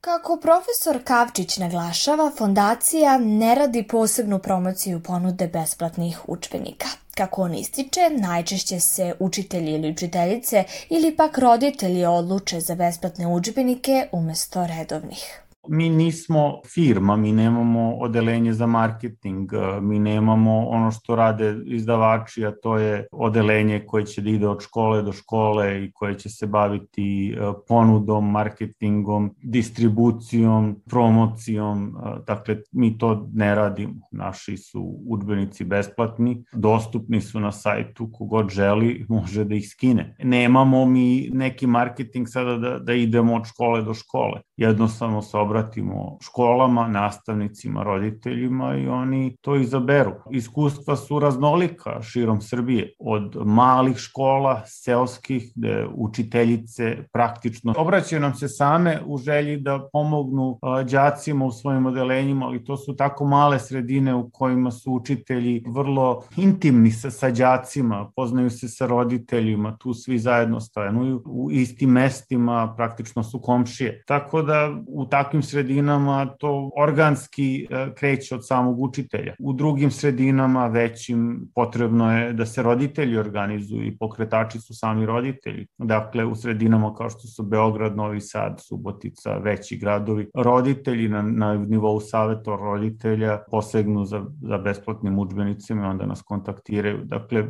Kako 0.00 0.36
profesor 0.36 1.02
Kavčić 1.04 1.58
naglašava, 1.58 2.30
fondacija 2.38 3.18
ne 3.18 3.54
radi 3.54 3.82
posebnu 3.88 4.38
promociju 4.38 5.02
ponude 5.02 5.46
besplatnih 5.46 6.28
učbenika. 6.28 6.88
Kako 7.14 7.42
on 7.42 7.54
ističe, 7.54 8.00
najčešće 8.10 8.80
se 8.80 9.14
učitelji 9.18 9.72
ili 9.72 9.90
učiteljice 9.90 10.64
ili 10.88 11.16
pak 11.16 11.38
roditelji 11.38 12.04
odluče 12.04 12.60
za 12.60 12.74
besplatne 12.74 13.26
učbenike 13.26 14.08
umesto 14.12 14.66
redovnih. 14.66 15.41
Mi 15.68 15.88
nismo 15.88 16.60
firma, 16.66 17.16
mi 17.16 17.32
nemamo 17.32 17.94
odelenje 17.94 18.52
za 18.52 18.66
marketing, 18.66 19.52
e, 19.52 19.80
mi 19.80 19.98
nemamo 19.98 20.68
ono 20.68 20.90
što 20.90 21.16
rade 21.16 21.56
izdavači, 21.66 22.46
a 22.46 22.52
to 22.62 22.76
je 22.78 23.06
odelenje 23.12 23.84
koje 23.86 24.06
će 24.06 24.22
da 24.22 24.30
ide 24.30 24.48
od 24.48 24.62
škole 24.62 25.02
do 25.02 25.12
škole 25.12 25.84
i 25.84 25.92
koje 25.92 26.18
će 26.18 26.28
se 26.28 26.46
baviti 26.46 27.32
e, 27.32 27.52
ponudom, 27.68 28.30
marketingom, 28.30 29.34
distribucijom, 29.42 30.82
promocijom. 30.90 31.96
E, 31.96 32.20
dakle, 32.26 32.56
mi 32.72 32.98
to 32.98 33.28
ne 33.32 33.54
radimo. 33.54 33.94
Naši 34.10 34.56
su 34.56 34.98
udbenici 35.06 35.64
besplatni, 35.64 36.44
dostupni 36.52 37.20
su 37.20 37.40
na 37.40 37.52
sajtu, 37.52 38.12
kogod 38.12 38.50
želi 38.50 39.06
može 39.08 39.44
da 39.44 39.54
ih 39.54 39.68
skine. 39.68 40.16
Nemamo 40.18 40.86
mi 40.86 41.30
neki 41.32 41.66
marketing 41.66 42.28
sada 42.28 42.56
da, 42.56 42.78
da 42.78 42.92
idemo 42.92 43.34
od 43.34 43.46
škole 43.46 43.82
do 43.82 43.94
škole. 43.94 44.40
Jednostavno 44.56 45.22
sa 45.22 45.51
obratimo 45.52 46.16
školama, 46.20 46.88
nastavnicima, 46.88 47.82
roditeljima 47.82 48.76
i 48.76 48.88
oni 48.88 49.36
to 49.40 49.56
izaberu. 49.56 50.12
Iskustva 50.30 50.96
su 50.96 51.18
raznolika 51.18 52.02
širom 52.02 52.40
Srbije, 52.40 52.94
od 52.98 53.36
malih 53.44 53.96
škola, 53.96 54.62
seoskih, 54.66 55.52
gde 55.54 55.86
učiteljice 55.94 56.96
praktično 57.12 57.74
obraćaju 57.76 58.20
nam 58.20 58.34
se 58.34 58.48
same 58.48 59.00
u 59.06 59.18
želji 59.18 59.56
da 59.56 59.88
pomognu 59.92 60.58
đacima 60.90 61.44
u 61.44 61.52
svojim 61.52 61.86
odelenjima, 61.86 62.46
ali 62.46 62.64
to 62.64 62.76
su 62.76 62.96
tako 62.96 63.24
male 63.24 63.58
sredine 63.58 64.14
u 64.14 64.30
kojima 64.30 64.70
su 64.70 64.92
učitelji 64.92 65.64
vrlo 65.66 66.22
intimni 66.36 66.90
sa, 66.90 67.10
sa 67.10 67.30
đacima, 67.30 68.10
poznaju 68.16 68.50
se 68.50 68.68
sa 68.68 68.86
roditeljima, 68.86 69.76
tu 69.76 69.94
svi 69.94 70.18
zajedno 70.18 70.60
stanuju 70.60 71.22
u 71.26 71.50
istim 71.50 71.90
mestima, 71.90 72.74
praktično 72.76 73.22
su 73.22 73.40
komšije. 73.40 74.02
Tako 74.06 74.42
da 74.42 74.72
u 74.86 75.06
takvim 75.06 75.41
sredinama 75.42 76.26
to 76.26 76.70
organski 76.76 77.66
e, 77.70 77.94
kreće 77.94 78.34
od 78.34 78.46
samog 78.46 78.80
učitelja. 78.80 79.34
U 79.38 79.52
drugim 79.52 79.90
sredinama 79.90 80.66
većim 80.66 81.50
potrebno 81.54 82.18
je 82.18 82.32
da 82.32 82.46
se 82.46 82.62
roditelji 82.62 83.18
organizuju 83.18 83.86
i 83.86 83.96
pokretači 83.98 84.60
su 84.60 84.74
sami 84.74 85.06
roditelji. 85.06 85.66
Dakle, 85.78 86.24
u 86.24 86.34
sredinama 86.34 86.94
kao 86.94 87.10
što 87.10 87.28
su 87.28 87.42
Beograd, 87.42 87.96
Novi 87.96 88.20
Sad, 88.20 88.60
Subotica, 88.60 89.38
veći 89.38 89.76
gradovi, 89.76 90.30
roditelji 90.34 91.08
na, 91.08 91.22
na 91.22 91.54
nivou 91.54 92.00
saveta 92.00 92.56
roditelja 92.56 93.38
posegnu 93.50 94.04
za, 94.04 94.24
za 94.42 94.58
besplatnim 94.58 95.18
učbenicima 95.18 95.82
i 95.82 95.90
onda 95.90 96.06
nas 96.06 96.22
kontaktiraju. 96.22 97.04
Dakle, 97.04 97.40
e, 97.40 97.46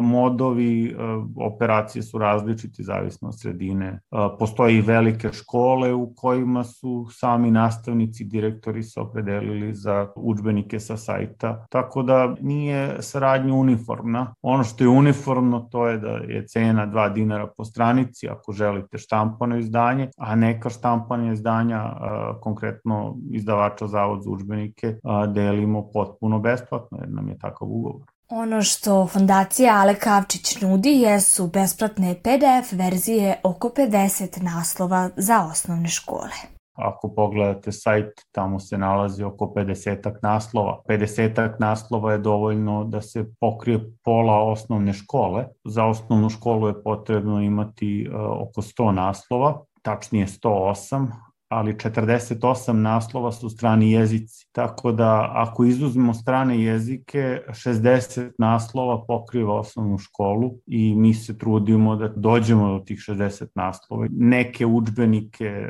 modovi 0.00 0.86
e, 0.86 0.94
operacije 1.36 2.02
su 2.02 2.18
različiti 2.18 2.82
zavisno 2.82 3.28
od 3.28 3.40
sredine. 3.40 4.00
Postoje 4.38 4.76
i 4.78 4.80
velike 4.80 5.32
škole 5.32 5.94
u 5.94 6.14
kojima 6.14 6.64
su 6.64 7.06
sami 7.10 7.31
nastavnici, 7.38 8.24
direktori 8.24 8.82
se 8.82 9.00
opredelili 9.00 9.74
za 9.74 10.08
učbenike 10.16 10.80
sa 10.80 10.96
sajta, 10.96 11.66
tako 11.70 12.02
da 12.02 12.34
nije 12.40 12.96
saradnja 13.00 13.54
uniformna. 13.54 14.34
Ono 14.42 14.64
što 14.64 14.84
je 14.84 14.88
uniformno 14.88 15.60
to 15.60 15.86
je 15.86 15.98
da 15.98 16.08
je 16.08 16.46
cena 16.46 16.86
2 16.86 17.12
dinara 17.12 17.46
po 17.56 17.64
stranici 17.64 18.28
ako 18.28 18.52
želite 18.52 18.98
štampano 18.98 19.56
izdanje, 19.58 20.10
a 20.18 20.34
neka 20.36 20.70
štampanja 20.70 21.32
izdanja, 21.32 21.92
konkretno 22.40 23.16
izdavača 23.32 23.86
Zavod 23.86 24.22
za 24.22 24.30
učbenike, 24.30 24.96
delimo 25.34 25.90
potpuno 25.92 26.38
besplatno 26.38 26.98
jer 26.98 27.08
nam 27.10 27.28
je 27.28 27.38
takav 27.38 27.68
ugovor. 27.68 28.02
Ono 28.28 28.62
što 28.62 29.06
fondacija 29.06 29.74
Ale 29.74 29.94
Kavčić 29.94 30.60
nudi 30.60 30.88
jesu 30.88 31.46
besplatne 31.46 32.14
PDF 32.14 32.72
verzije 32.72 33.40
oko 33.44 33.68
50 33.68 34.42
naslova 34.42 35.10
za 35.16 35.46
osnovne 35.50 35.88
škole. 35.88 36.30
Ako 36.72 37.14
pogledate 37.14 37.72
sajt, 37.72 38.26
tamo 38.32 38.60
se 38.60 38.78
nalazi 38.78 39.24
oko 39.24 39.52
50 39.56 40.12
naslova. 40.22 40.80
50 40.88 41.52
naslova 41.58 42.12
je 42.12 42.18
dovoljno 42.18 42.84
da 42.84 43.00
se 43.00 43.24
pokrije 43.40 43.80
pola 44.04 44.42
osnovne 44.42 44.92
škole. 44.92 45.46
Za 45.64 45.84
osnovnu 45.84 46.30
školu 46.30 46.68
je 46.68 46.82
potrebno 46.82 47.40
imati 47.40 48.08
uh, 48.08 48.20
oko 48.48 48.62
100 48.62 48.90
naslova, 48.90 49.60
tačnije 49.82 50.26
108, 50.26 51.06
ali 51.52 51.74
48 51.74 52.72
naslova 52.72 53.32
su 53.32 53.50
strani 53.50 53.92
jezici. 53.92 54.48
Tako 54.52 54.92
da 54.92 55.30
ako 55.34 55.64
izuzmemo 55.64 56.14
strane 56.14 56.62
jezike, 56.62 57.40
60 57.48 58.30
naslova 58.38 59.04
pokriva 59.06 59.54
osnovnu 59.54 59.98
školu 59.98 60.50
i 60.66 60.94
mi 60.94 61.14
se 61.14 61.38
trudimo 61.38 61.96
da 61.96 62.08
dođemo 62.08 62.68
do 62.68 62.78
tih 62.78 62.98
60 62.98 63.46
naslova. 63.54 64.06
Neke 64.10 64.66
učbenike 64.66 65.68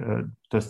to 0.53 0.59
je 0.59 0.63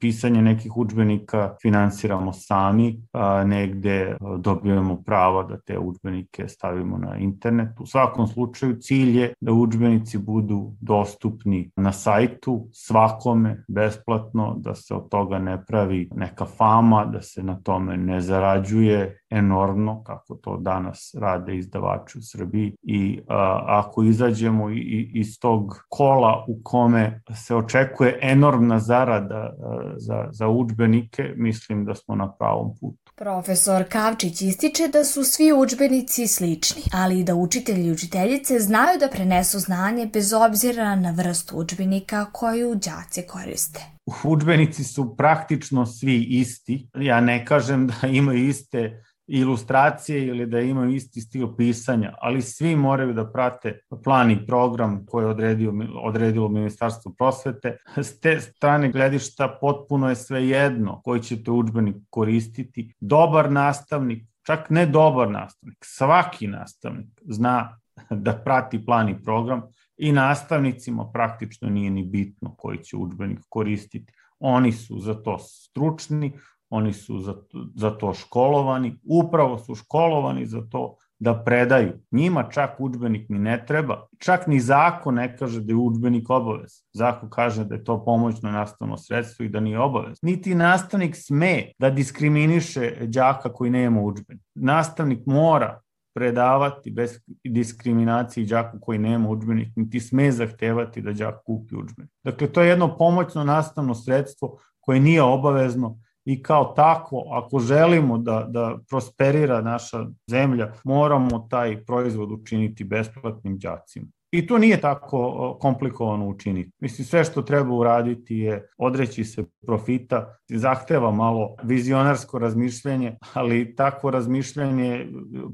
pisanje 0.00 0.42
nekih 0.42 0.76
učbenika 0.76 1.54
finansiramo 1.62 2.32
sami, 2.32 3.02
a, 3.12 3.44
negde 3.44 4.16
dobijemo 4.38 5.02
pravo 5.02 5.42
da 5.42 5.60
te 5.60 5.78
učbenike 5.78 6.48
stavimo 6.48 6.98
na 6.98 7.16
internet. 7.16 7.80
U 7.80 7.86
svakom 7.86 8.26
slučaju 8.26 8.76
cilj 8.80 9.18
je 9.18 9.32
da 9.40 9.52
učbenici 9.52 10.18
budu 10.18 10.72
dostupni 10.80 11.70
na 11.76 11.92
sajtu 11.92 12.68
svakome 12.72 13.64
besplatno, 13.68 14.54
da 14.58 14.74
se 14.74 14.94
od 14.94 15.08
toga 15.08 15.38
ne 15.38 15.64
pravi 15.64 16.08
neka 16.14 16.44
fama, 16.44 17.04
da 17.04 17.22
se 17.22 17.42
na 17.42 17.60
tome 17.62 17.96
ne 17.96 18.20
zarađuje 18.20 19.18
enormno, 19.30 20.02
kako 20.02 20.34
to 20.34 20.56
danas 20.56 21.14
rade 21.20 21.56
izdavači 21.56 22.18
u 22.18 22.22
Srbiji 22.22 22.76
i 22.82 23.20
a, 23.28 23.62
ako 23.66 24.02
izađemo 24.02 24.70
i, 24.70 24.78
i, 24.78 25.10
iz 25.14 25.38
tog 25.40 25.84
kola 25.88 26.44
u 26.48 26.60
kome 26.62 27.22
se 27.34 27.54
očekuje 27.54 28.18
enormna 28.22 28.78
zarada 28.78 29.34
a, 29.34 29.92
za, 29.96 30.28
za 30.30 30.48
učbenike, 30.48 31.32
mislim 31.36 31.84
da 31.84 31.94
smo 31.94 32.14
na 32.14 32.32
pravom 32.32 32.74
putu. 32.80 33.12
Profesor 33.16 33.84
Kavčić 33.88 34.42
ističe 34.42 34.88
da 34.88 35.04
su 35.04 35.24
svi 35.24 35.52
učbenici 35.52 36.26
slični, 36.26 36.82
ali 36.92 37.20
i 37.20 37.24
da 37.24 37.34
učitelji 37.34 37.86
i 37.86 37.92
učiteljice 37.92 38.60
znaju 38.60 38.98
da 39.00 39.08
prenesu 39.08 39.58
znanje 39.58 40.06
bez 40.12 40.32
obzira 40.32 40.96
na 40.96 41.10
vrstu 41.10 41.56
učbenika 41.58 42.26
koju 42.32 42.74
đaci 42.74 43.22
koriste. 43.22 43.80
Učbenici 44.24 44.84
su 44.84 45.16
praktično 45.16 45.86
svi 45.86 46.26
isti. 46.28 46.88
Ja 46.94 47.20
ne 47.20 47.44
kažem 47.46 47.86
da 47.86 48.08
imaju 48.08 48.48
iste 48.48 49.04
ilustracije 49.26 50.26
ili 50.26 50.46
da 50.46 50.60
imaju 50.60 50.90
isti 50.90 51.20
stil 51.20 51.56
pisanja, 51.56 52.14
ali 52.20 52.42
svi 52.42 52.76
moraju 52.76 53.12
da 53.12 53.30
prate 53.32 53.80
plan 54.04 54.30
i 54.30 54.46
program 54.46 55.06
koji 55.06 55.24
je 55.24 55.28
odredio, 55.28 55.72
odredilo 56.02 56.48
Ministarstvo 56.48 57.12
prosvete. 57.18 57.76
S 57.96 58.20
te 58.20 58.40
strane 58.40 58.92
gledišta 58.92 59.58
potpuno 59.60 60.08
je 60.08 60.14
sve 60.14 60.48
jedno 60.48 61.00
koji 61.04 61.20
ćete 61.20 61.50
učbenik 61.50 61.96
koristiti. 62.10 62.94
Dobar 63.00 63.52
nastavnik, 63.52 64.24
čak 64.46 64.70
ne 64.70 64.86
dobar 64.86 65.30
nastavnik, 65.30 65.78
svaki 65.84 66.46
nastavnik 66.46 67.08
zna 67.28 67.78
da 68.10 68.32
prati 68.32 68.84
plan 68.84 69.08
i 69.08 69.22
program 69.22 69.62
i 69.96 70.12
nastavnicima 70.12 71.10
praktično 71.12 71.68
nije 71.68 71.90
ni 71.90 72.04
bitno 72.04 72.54
koji 72.54 72.78
će 72.78 72.96
učbenik 72.96 73.38
koristiti. 73.48 74.12
Oni 74.38 74.72
su 74.72 74.98
za 75.00 75.14
to 75.22 75.38
stručni, 75.38 76.32
oni 76.70 76.92
su 76.92 77.18
za, 77.18 77.34
za 77.74 77.90
to 77.90 78.14
školovani, 78.14 78.98
upravo 79.04 79.58
su 79.58 79.74
školovani 79.74 80.46
za 80.46 80.60
to 80.70 80.96
da 81.18 81.42
predaju. 81.44 81.92
Njima 82.10 82.42
čak 82.50 82.70
učbenik 82.78 83.28
ni 83.28 83.38
ne 83.38 83.64
treba. 83.66 84.06
Čak 84.18 84.46
ni 84.46 84.60
zakon 84.60 85.14
ne 85.14 85.36
kaže 85.36 85.60
da 85.60 85.72
je 85.72 85.76
učbenik 85.76 86.30
obavez. 86.30 86.72
Zakon 86.92 87.30
kaže 87.30 87.64
da 87.64 87.74
je 87.74 87.84
to 87.84 88.04
pomoćno 88.04 88.50
nastavno 88.50 88.96
sredstvo 88.96 89.44
i 89.44 89.48
da 89.48 89.60
nije 89.60 89.80
obavez. 89.80 90.18
Niti 90.22 90.54
nastavnik 90.54 91.16
sme 91.16 91.72
da 91.78 91.90
diskriminiše 91.90 92.96
đaka 93.06 93.52
koji 93.52 93.70
nema 93.70 94.00
učbenik. 94.00 94.44
Nastavnik 94.54 95.26
mora 95.26 95.80
predavati 96.14 96.90
bez 96.90 97.20
diskriminacije 97.44 98.46
đaku 98.46 98.78
koji 98.80 98.98
nema 98.98 99.28
učbenik, 99.28 99.68
niti 99.76 100.00
sme 100.00 100.32
zahtevati 100.32 101.02
da 101.02 101.12
đak 101.12 101.44
kupi 101.46 101.76
učbenik. 101.76 102.12
Dakle, 102.24 102.52
to 102.52 102.62
je 102.62 102.68
jedno 102.68 102.96
pomoćno 102.96 103.44
nastavno 103.44 103.94
sredstvo 103.94 104.58
koje 104.80 105.00
nije 105.00 105.22
obavezno 105.22 105.98
i 106.26 106.42
kao 106.42 106.64
tako, 106.64 107.24
ako 107.30 107.58
želimo 107.58 108.18
da, 108.18 108.46
da 108.48 108.78
prosperira 108.88 109.60
naša 109.60 110.06
zemlja, 110.30 110.72
moramo 110.84 111.46
taj 111.50 111.84
proizvod 111.84 112.32
učiniti 112.32 112.84
besplatnim 112.84 113.58
đacima. 113.58 114.06
I 114.30 114.46
to 114.46 114.58
nije 114.58 114.80
tako 114.80 115.56
komplikovano 115.60 116.28
učiniti. 116.28 116.70
Mislim, 116.80 117.06
sve 117.06 117.24
što 117.24 117.42
treba 117.42 117.74
uraditi 117.74 118.36
je 118.36 118.68
odreći 118.78 119.24
se 119.24 119.44
profita, 119.66 120.36
zahteva 120.48 121.10
malo 121.10 121.56
vizionarsko 121.62 122.38
razmišljanje, 122.38 123.16
ali 123.34 123.74
takvo 123.74 124.10
razmišljanje 124.10 125.06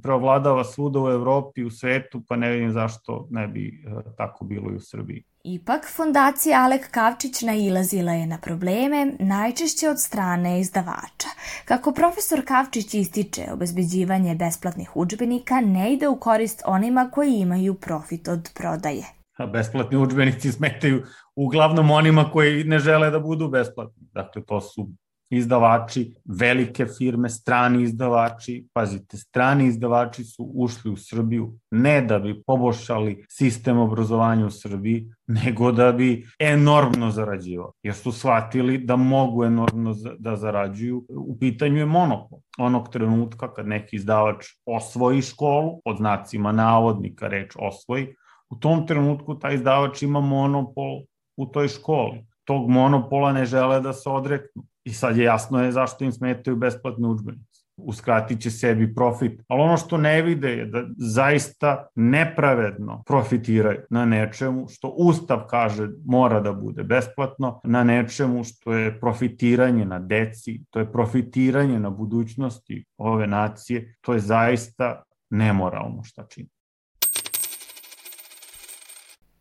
preovladava 0.02 0.64
svuda 0.64 1.00
u 1.00 1.08
Evropi, 1.08 1.64
u 1.64 1.70
svetu, 1.70 2.22
pa 2.28 2.37
ne 2.37 2.50
vidim 2.50 2.70
zašto 2.70 3.26
ne 3.30 3.48
bi 3.48 3.68
e, 3.68 4.14
tako 4.16 4.44
bilo 4.44 4.70
i 4.70 4.74
u 4.76 4.80
Srbiji. 4.80 5.24
Ipak, 5.44 5.87
fondacija 5.96 6.64
Alek 6.64 6.90
Kavčić 6.90 7.40
nailazila 7.42 8.12
je 8.12 8.26
na 8.26 8.38
probleme, 8.38 9.12
najčešće 9.18 9.88
od 9.88 10.00
strane 10.00 10.61
izdavača. 10.61 11.28
Kako 11.64 11.92
profesor 11.92 12.42
Kavčić 12.46 12.94
ističe, 12.94 13.42
obezbeđivanje 13.52 14.35
besplatnih 14.35 14.96
učbenika 14.96 15.61
ne 15.61 15.92
ide 15.92 16.09
u 16.09 16.16
korist 16.16 16.62
onima 16.66 17.11
koji 17.12 17.35
imaju 17.35 17.74
profit 17.74 18.28
od 18.28 18.50
prodaje. 18.55 19.05
A 19.38 19.46
besplatni 19.46 19.96
učbenici 19.96 20.52
smetaju 20.52 21.02
uglavnom 21.37 21.90
onima 21.90 22.31
koji 22.31 22.64
ne 22.64 22.78
žele 22.78 23.11
da 23.11 23.20
budu 23.20 23.48
besplatni. 23.48 24.09
Dakle, 24.12 24.44
to 24.44 24.61
su 24.61 24.88
izdavači, 25.36 26.14
velike 26.24 26.86
firme, 26.98 27.28
strani 27.28 27.82
izdavači, 27.82 28.66
pazite, 28.72 29.16
strani 29.16 29.66
izdavači 29.66 30.24
su 30.24 30.50
ušli 30.54 30.90
u 30.90 30.96
Srbiju 30.96 31.52
ne 31.70 32.00
da 32.02 32.18
bi 32.18 32.42
poboljšali 32.46 33.24
sistem 33.28 33.78
obrazovanja 33.78 34.46
u 34.46 34.50
Srbiji, 34.50 35.06
nego 35.26 35.72
da 35.72 35.92
bi 35.92 36.26
enormno 36.38 37.10
zarađivali, 37.10 37.72
jer 37.82 37.94
su 37.94 38.12
shvatili 38.12 38.78
da 38.78 38.96
mogu 38.96 39.44
enormno 39.44 39.94
da 40.18 40.36
zarađuju. 40.36 41.04
U 41.08 41.38
pitanju 41.38 41.78
je 41.78 41.86
monopol. 41.86 42.38
Onog 42.58 42.88
trenutka 42.88 43.54
kad 43.54 43.68
neki 43.68 43.96
izdavač 43.96 44.44
osvoji 44.66 45.22
školu, 45.22 45.80
pod 45.84 45.96
znacima 45.96 46.52
navodnika 46.52 47.28
reč 47.28 47.56
osvoji, 47.58 48.14
u 48.50 48.56
tom 48.56 48.86
trenutku 48.86 49.38
taj 49.38 49.54
izdavač 49.54 50.02
ima 50.02 50.20
monopol 50.20 51.02
u 51.36 51.46
toj 51.46 51.68
školi. 51.68 52.26
Tog 52.44 52.68
monopola 52.70 53.32
ne 53.32 53.44
žele 53.44 53.80
da 53.80 53.92
se 53.92 54.10
odreknu 54.10 54.62
I 54.84 54.92
sad 54.92 55.16
je 55.16 55.24
jasno 55.24 55.64
je 55.64 55.72
zašto 55.72 56.04
im 56.04 56.12
smetaju 56.12 56.56
besplatne 56.56 57.08
učbenice 57.08 57.62
uskratit 57.76 58.40
će 58.40 58.50
sebi 58.50 58.94
profit. 58.94 59.42
Ali 59.48 59.62
ono 59.62 59.76
što 59.76 59.96
ne 59.96 60.22
vide 60.22 60.48
je 60.48 60.66
da 60.66 60.84
zaista 60.96 61.86
nepravedno 61.94 63.02
profitiraju 63.06 63.80
na 63.90 64.04
nečemu 64.04 64.68
što 64.68 64.88
Ustav 64.88 65.46
kaže 65.50 65.88
mora 66.04 66.40
da 66.40 66.52
bude 66.52 66.82
besplatno, 66.82 67.60
na 67.64 67.84
nečemu 67.84 68.44
što 68.44 68.72
je 68.72 69.00
profitiranje 69.00 69.84
na 69.84 69.98
deci, 69.98 70.64
to 70.70 70.78
je 70.78 70.92
profitiranje 70.92 71.80
na 71.80 71.90
budućnosti 71.90 72.84
ove 72.96 73.26
nacije, 73.26 73.94
to 74.00 74.14
je 74.14 74.20
zaista 74.20 75.02
nemoralno 75.30 76.02
šta 76.04 76.26
čini. 76.28 76.48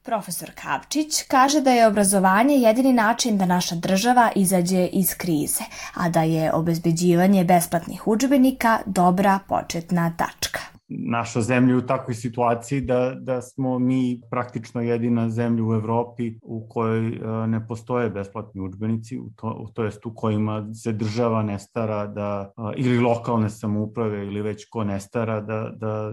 Profesor 0.03 0.51
Kavčić 0.55 1.23
kaže 1.27 1.61
da 1.61 1.71
je 1.71 1.87
obrazovanje 1.87 2.55
jedini 2.55 2.93
način 2.93 3.37
da 3.37 3.45
naša 3.45 3.75
država 3.75 4.31
izađe 4.35 4.85
iz 4.85 5.15
krize, 5.17 5.63
a 5.93 6.09
da 6.09 6.23
je 6.23 6.53
obezbeđivanje 6.53 7.43
besplatnih 7.43 8.07
udžbenika 8.07 8.79
dobra 8.85 9.39
početna 9.47 10.13
tačka 10.17 10.59
naša 10.99 11.41
zemlja 11.41 11.77
u 11.77 11.81
takvoj 11.81 12.15
situaciji 12.15 12.81
da, 12.81 13.15
da 13.19 13.41
smo 13.41 13.79
mi 13.79 14.21
praktično 14.29 14.81
jedina 14.81 15.29
zemlja 15.29 15.63
u 15.63 15.73
Evropi 15.73 16.33
u 16.41 16.67
kojoj 16.69 17.07
e, 17.07 17.47
ne 17.47 17.67
postoje 17.67 18.09
besplatni 18.09 18.61
učbenici, 18.61 19.17
u 19.19 19.29
to, 19.35 19.71
to 19.73 19.83
jest 19.83 20.05
u 20.05 20.13
kojima 20.15 20.73
se 20.73 20.91
država 20.91 21.43
ne 21.43 21.59
stara 21.59 22.07
da, 22.07 22.51
e, 22.57 22.73
ili 22.77 22.99
lokalne 22.99 23.49
samouprave 23.49 24.25
ili 24.27 24.41
već 24.41 24.65
ko 24.69 24.83
ne 24.83 24.99
stara 24.99 25.41
da, 25.41 25.71
da 25.75 26.11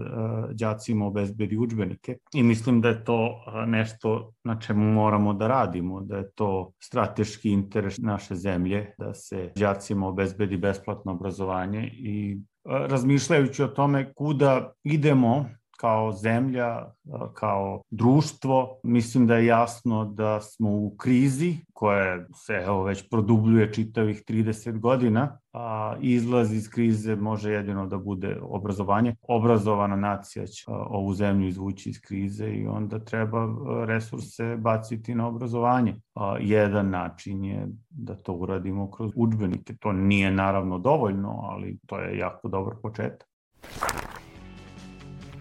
đacima 0.53 1.05
e, 1.05 1.07
obezbedi 1.07 1.57
učbenike. 1.57 2.17
I 2.33 2.43
mislim 2.43 2.81
da 2.81 2.89
je 2.89 3.03
to 3.03 3.43
nešto 3.67 4.31
na 4.43 4.59
čemu 4.59 4.93
moramo 4.93 5.33
da 5.33 5.47
radimo, 5.47 6.01
da 6.01 6.17
je 6.17 6.31
to 6.31 6.71
strateški 6.79 7.51
interes 7.51 7.97
naše 7.97 8.35
zemlje, 8.35 8.93
da 8.97 9.13
se 9.13 9.51
đacima 9.55 10.07
obezbedi 10.07 10.57
besplatno 10.57 11.11
obrazovanje 11.11 11.89
i 11.93 12.37
razmišljajući 12.69 13.63
o 13.63 13.67
tome 13.67 14.13
kuda 14.13 14.73
idemo 14.83 15.49
kao 15.79 16.11
zemlja, 16.11 16.85
kao 17.33 17.81
društvo, 17.89 18.79
mislim 18.83 19.27
da 19.27 19.35
je 19.35 19.45
jasno 19.45 20.05
da 20.05 20.41
smo 20.41 20.69
u 20.69 20.95
krizi 20.97 21.55
koja 21.73 22.25
se 22.35 22.53
evo 22.53 22.83
već 22.83 23.09
produbljuje 23.09 23.73
čitavih 23.73 24.23
30 24.27 24.79
godina, 24.79 25.39
a 25.53 25.95
izlaz 26.01 26.53
iz 26.53 26.69
krize 26.69 27.15
može 27.15 27.51
jedino 27.51 27.87
da 27.87 27.97
bude 27.97 28.37
obrazovanje. 28.41 29.15
Obrazovana 29.21 29.95
nacija 29.95 30.47
će 30.47 30.65
ovu 30.67 31.13
zemlju 31.13 31.47
izvući 31.47 31.89
iz 31.89 32.01
krize 32.01 32.49
i 32.49 32.67
onda 32.67 32.99
treba 32.99 33.47
resurse 33.85 34.57
baciti 34.57 35.15
na 35.15 35.27
obrazovanje. 35.27 35.95
A, 36.15 36.37
jedan 36.39 36.89
način 36.89 37.45
je 37.45 37.67
da 37.89 38.15
to 38.15 38.33
uradimo 38.33 38.91
kroz 38.91 39.11
učbenike. 39.15 39.75
To 39.79 39.91
nije 39.91 40.31
naravno 40.31 40.79
dovoljno, 40.79 41.39
ali 41.43 41.79
to 41.87 41.99
je 41.99 42.17
jako 42.17 42.47
dobar 42.47 42.73
početak. 42.81 43.29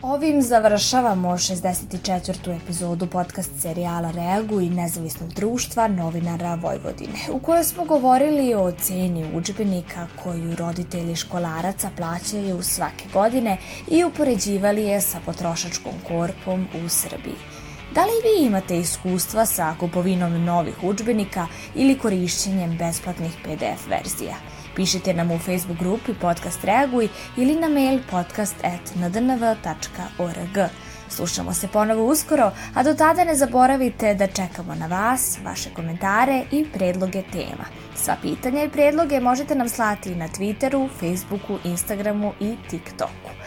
Ovim 0.03 0.43
završavamo 0.43 1.29
64. 1.29 2.57
epizodu 2.57 3.07
podcast 3.07 3.51
serijala 3.63 4.11
Reagu 4.11 4.61
i 4.61 4.71
nezavisnog 4.71 5.33
društva 5.33 5.89
novinara 5.89 6.55
Vojvodine, 6.55 7.19
u 7.33 7.39
kojoj 7.39 7.65
smo 7.65 7.85
govorili 7.85 8.55
o 8.55 8.73
ceni 8.73 9.31
učbenika 9.35 10.07
koju 10.23 10.57
roditelji 10.57 11.17
školaraca 11.17 11.91
plaćaju 11.97 12.63
svake 12.63 13.05
godine 13.13 13.57
i 13.89 14.05
upoređivali 14.05 14.83
je 14.83 15.01
sa 15.01 15.19
potrošačkom 15.27 15.93
korpom 16.09 16.67
u 16.85 16.89
Srbiji. 16.89 17.37
Da 17.95 18.01
li 18.05 18.13
vi 18.25 18.47
imate 18.47 18.79
iskustva 18.79 19.47
sa 19.47 19.75
kupovinom 19.81 20.45
novih 20.45 20.85
učbenika 20.85 21.47
ili 21.75 21.99
korišćenjem 21.99 22.77
besplatnih 22.79 23.33
PDF 23.43 23.91
verzija? 23.91 24.37
Pišite 24.79 25.14
nam 25.14 25.31
u 25.31 25.38
Facebook 25.38 25.79
grupi 25.79 26.14
Podcast 26.21 26.64
Reaguj 26.64 27.09
ili 27.37 27.55
na 27.55 27.69
mail 27.69 28.01
podcast.ndnv.org. 28.11 30.59
Slušamo 31.09 31.55
se 31.55 31.69
ponovo 31.69 32.07
uskoro, 32.07 32.53
a 32.75 32.83
do 32.83 32.95
tada 32.95 33.25
ne 33.25 33.35
zaboravite 33.35 34.14
da 34.14 34.27
čekamo 34.27 34.75
na 34.75 34.87
vas, 34.87 35.38
vaše 35.45 35.71
komentare 35.75 36.45
i 36.53 36.67
predloge 36.73 37.23
tema. 37.33 37.64
Sva 37.97 38.17
pitanja 38.23 38.64
i 38.64 38.69
predloge 38.69 39.21
možete 39.21 39.55
nam 39.55 39.69
slati 39.69 40.14
na 40.14 40.29
Twitteru, 40.29 40.88
Facebooku, 41.01 41.59
Instagramu 41.64 42.33
i 42.41 42.57
TikToku. 42.71 43.38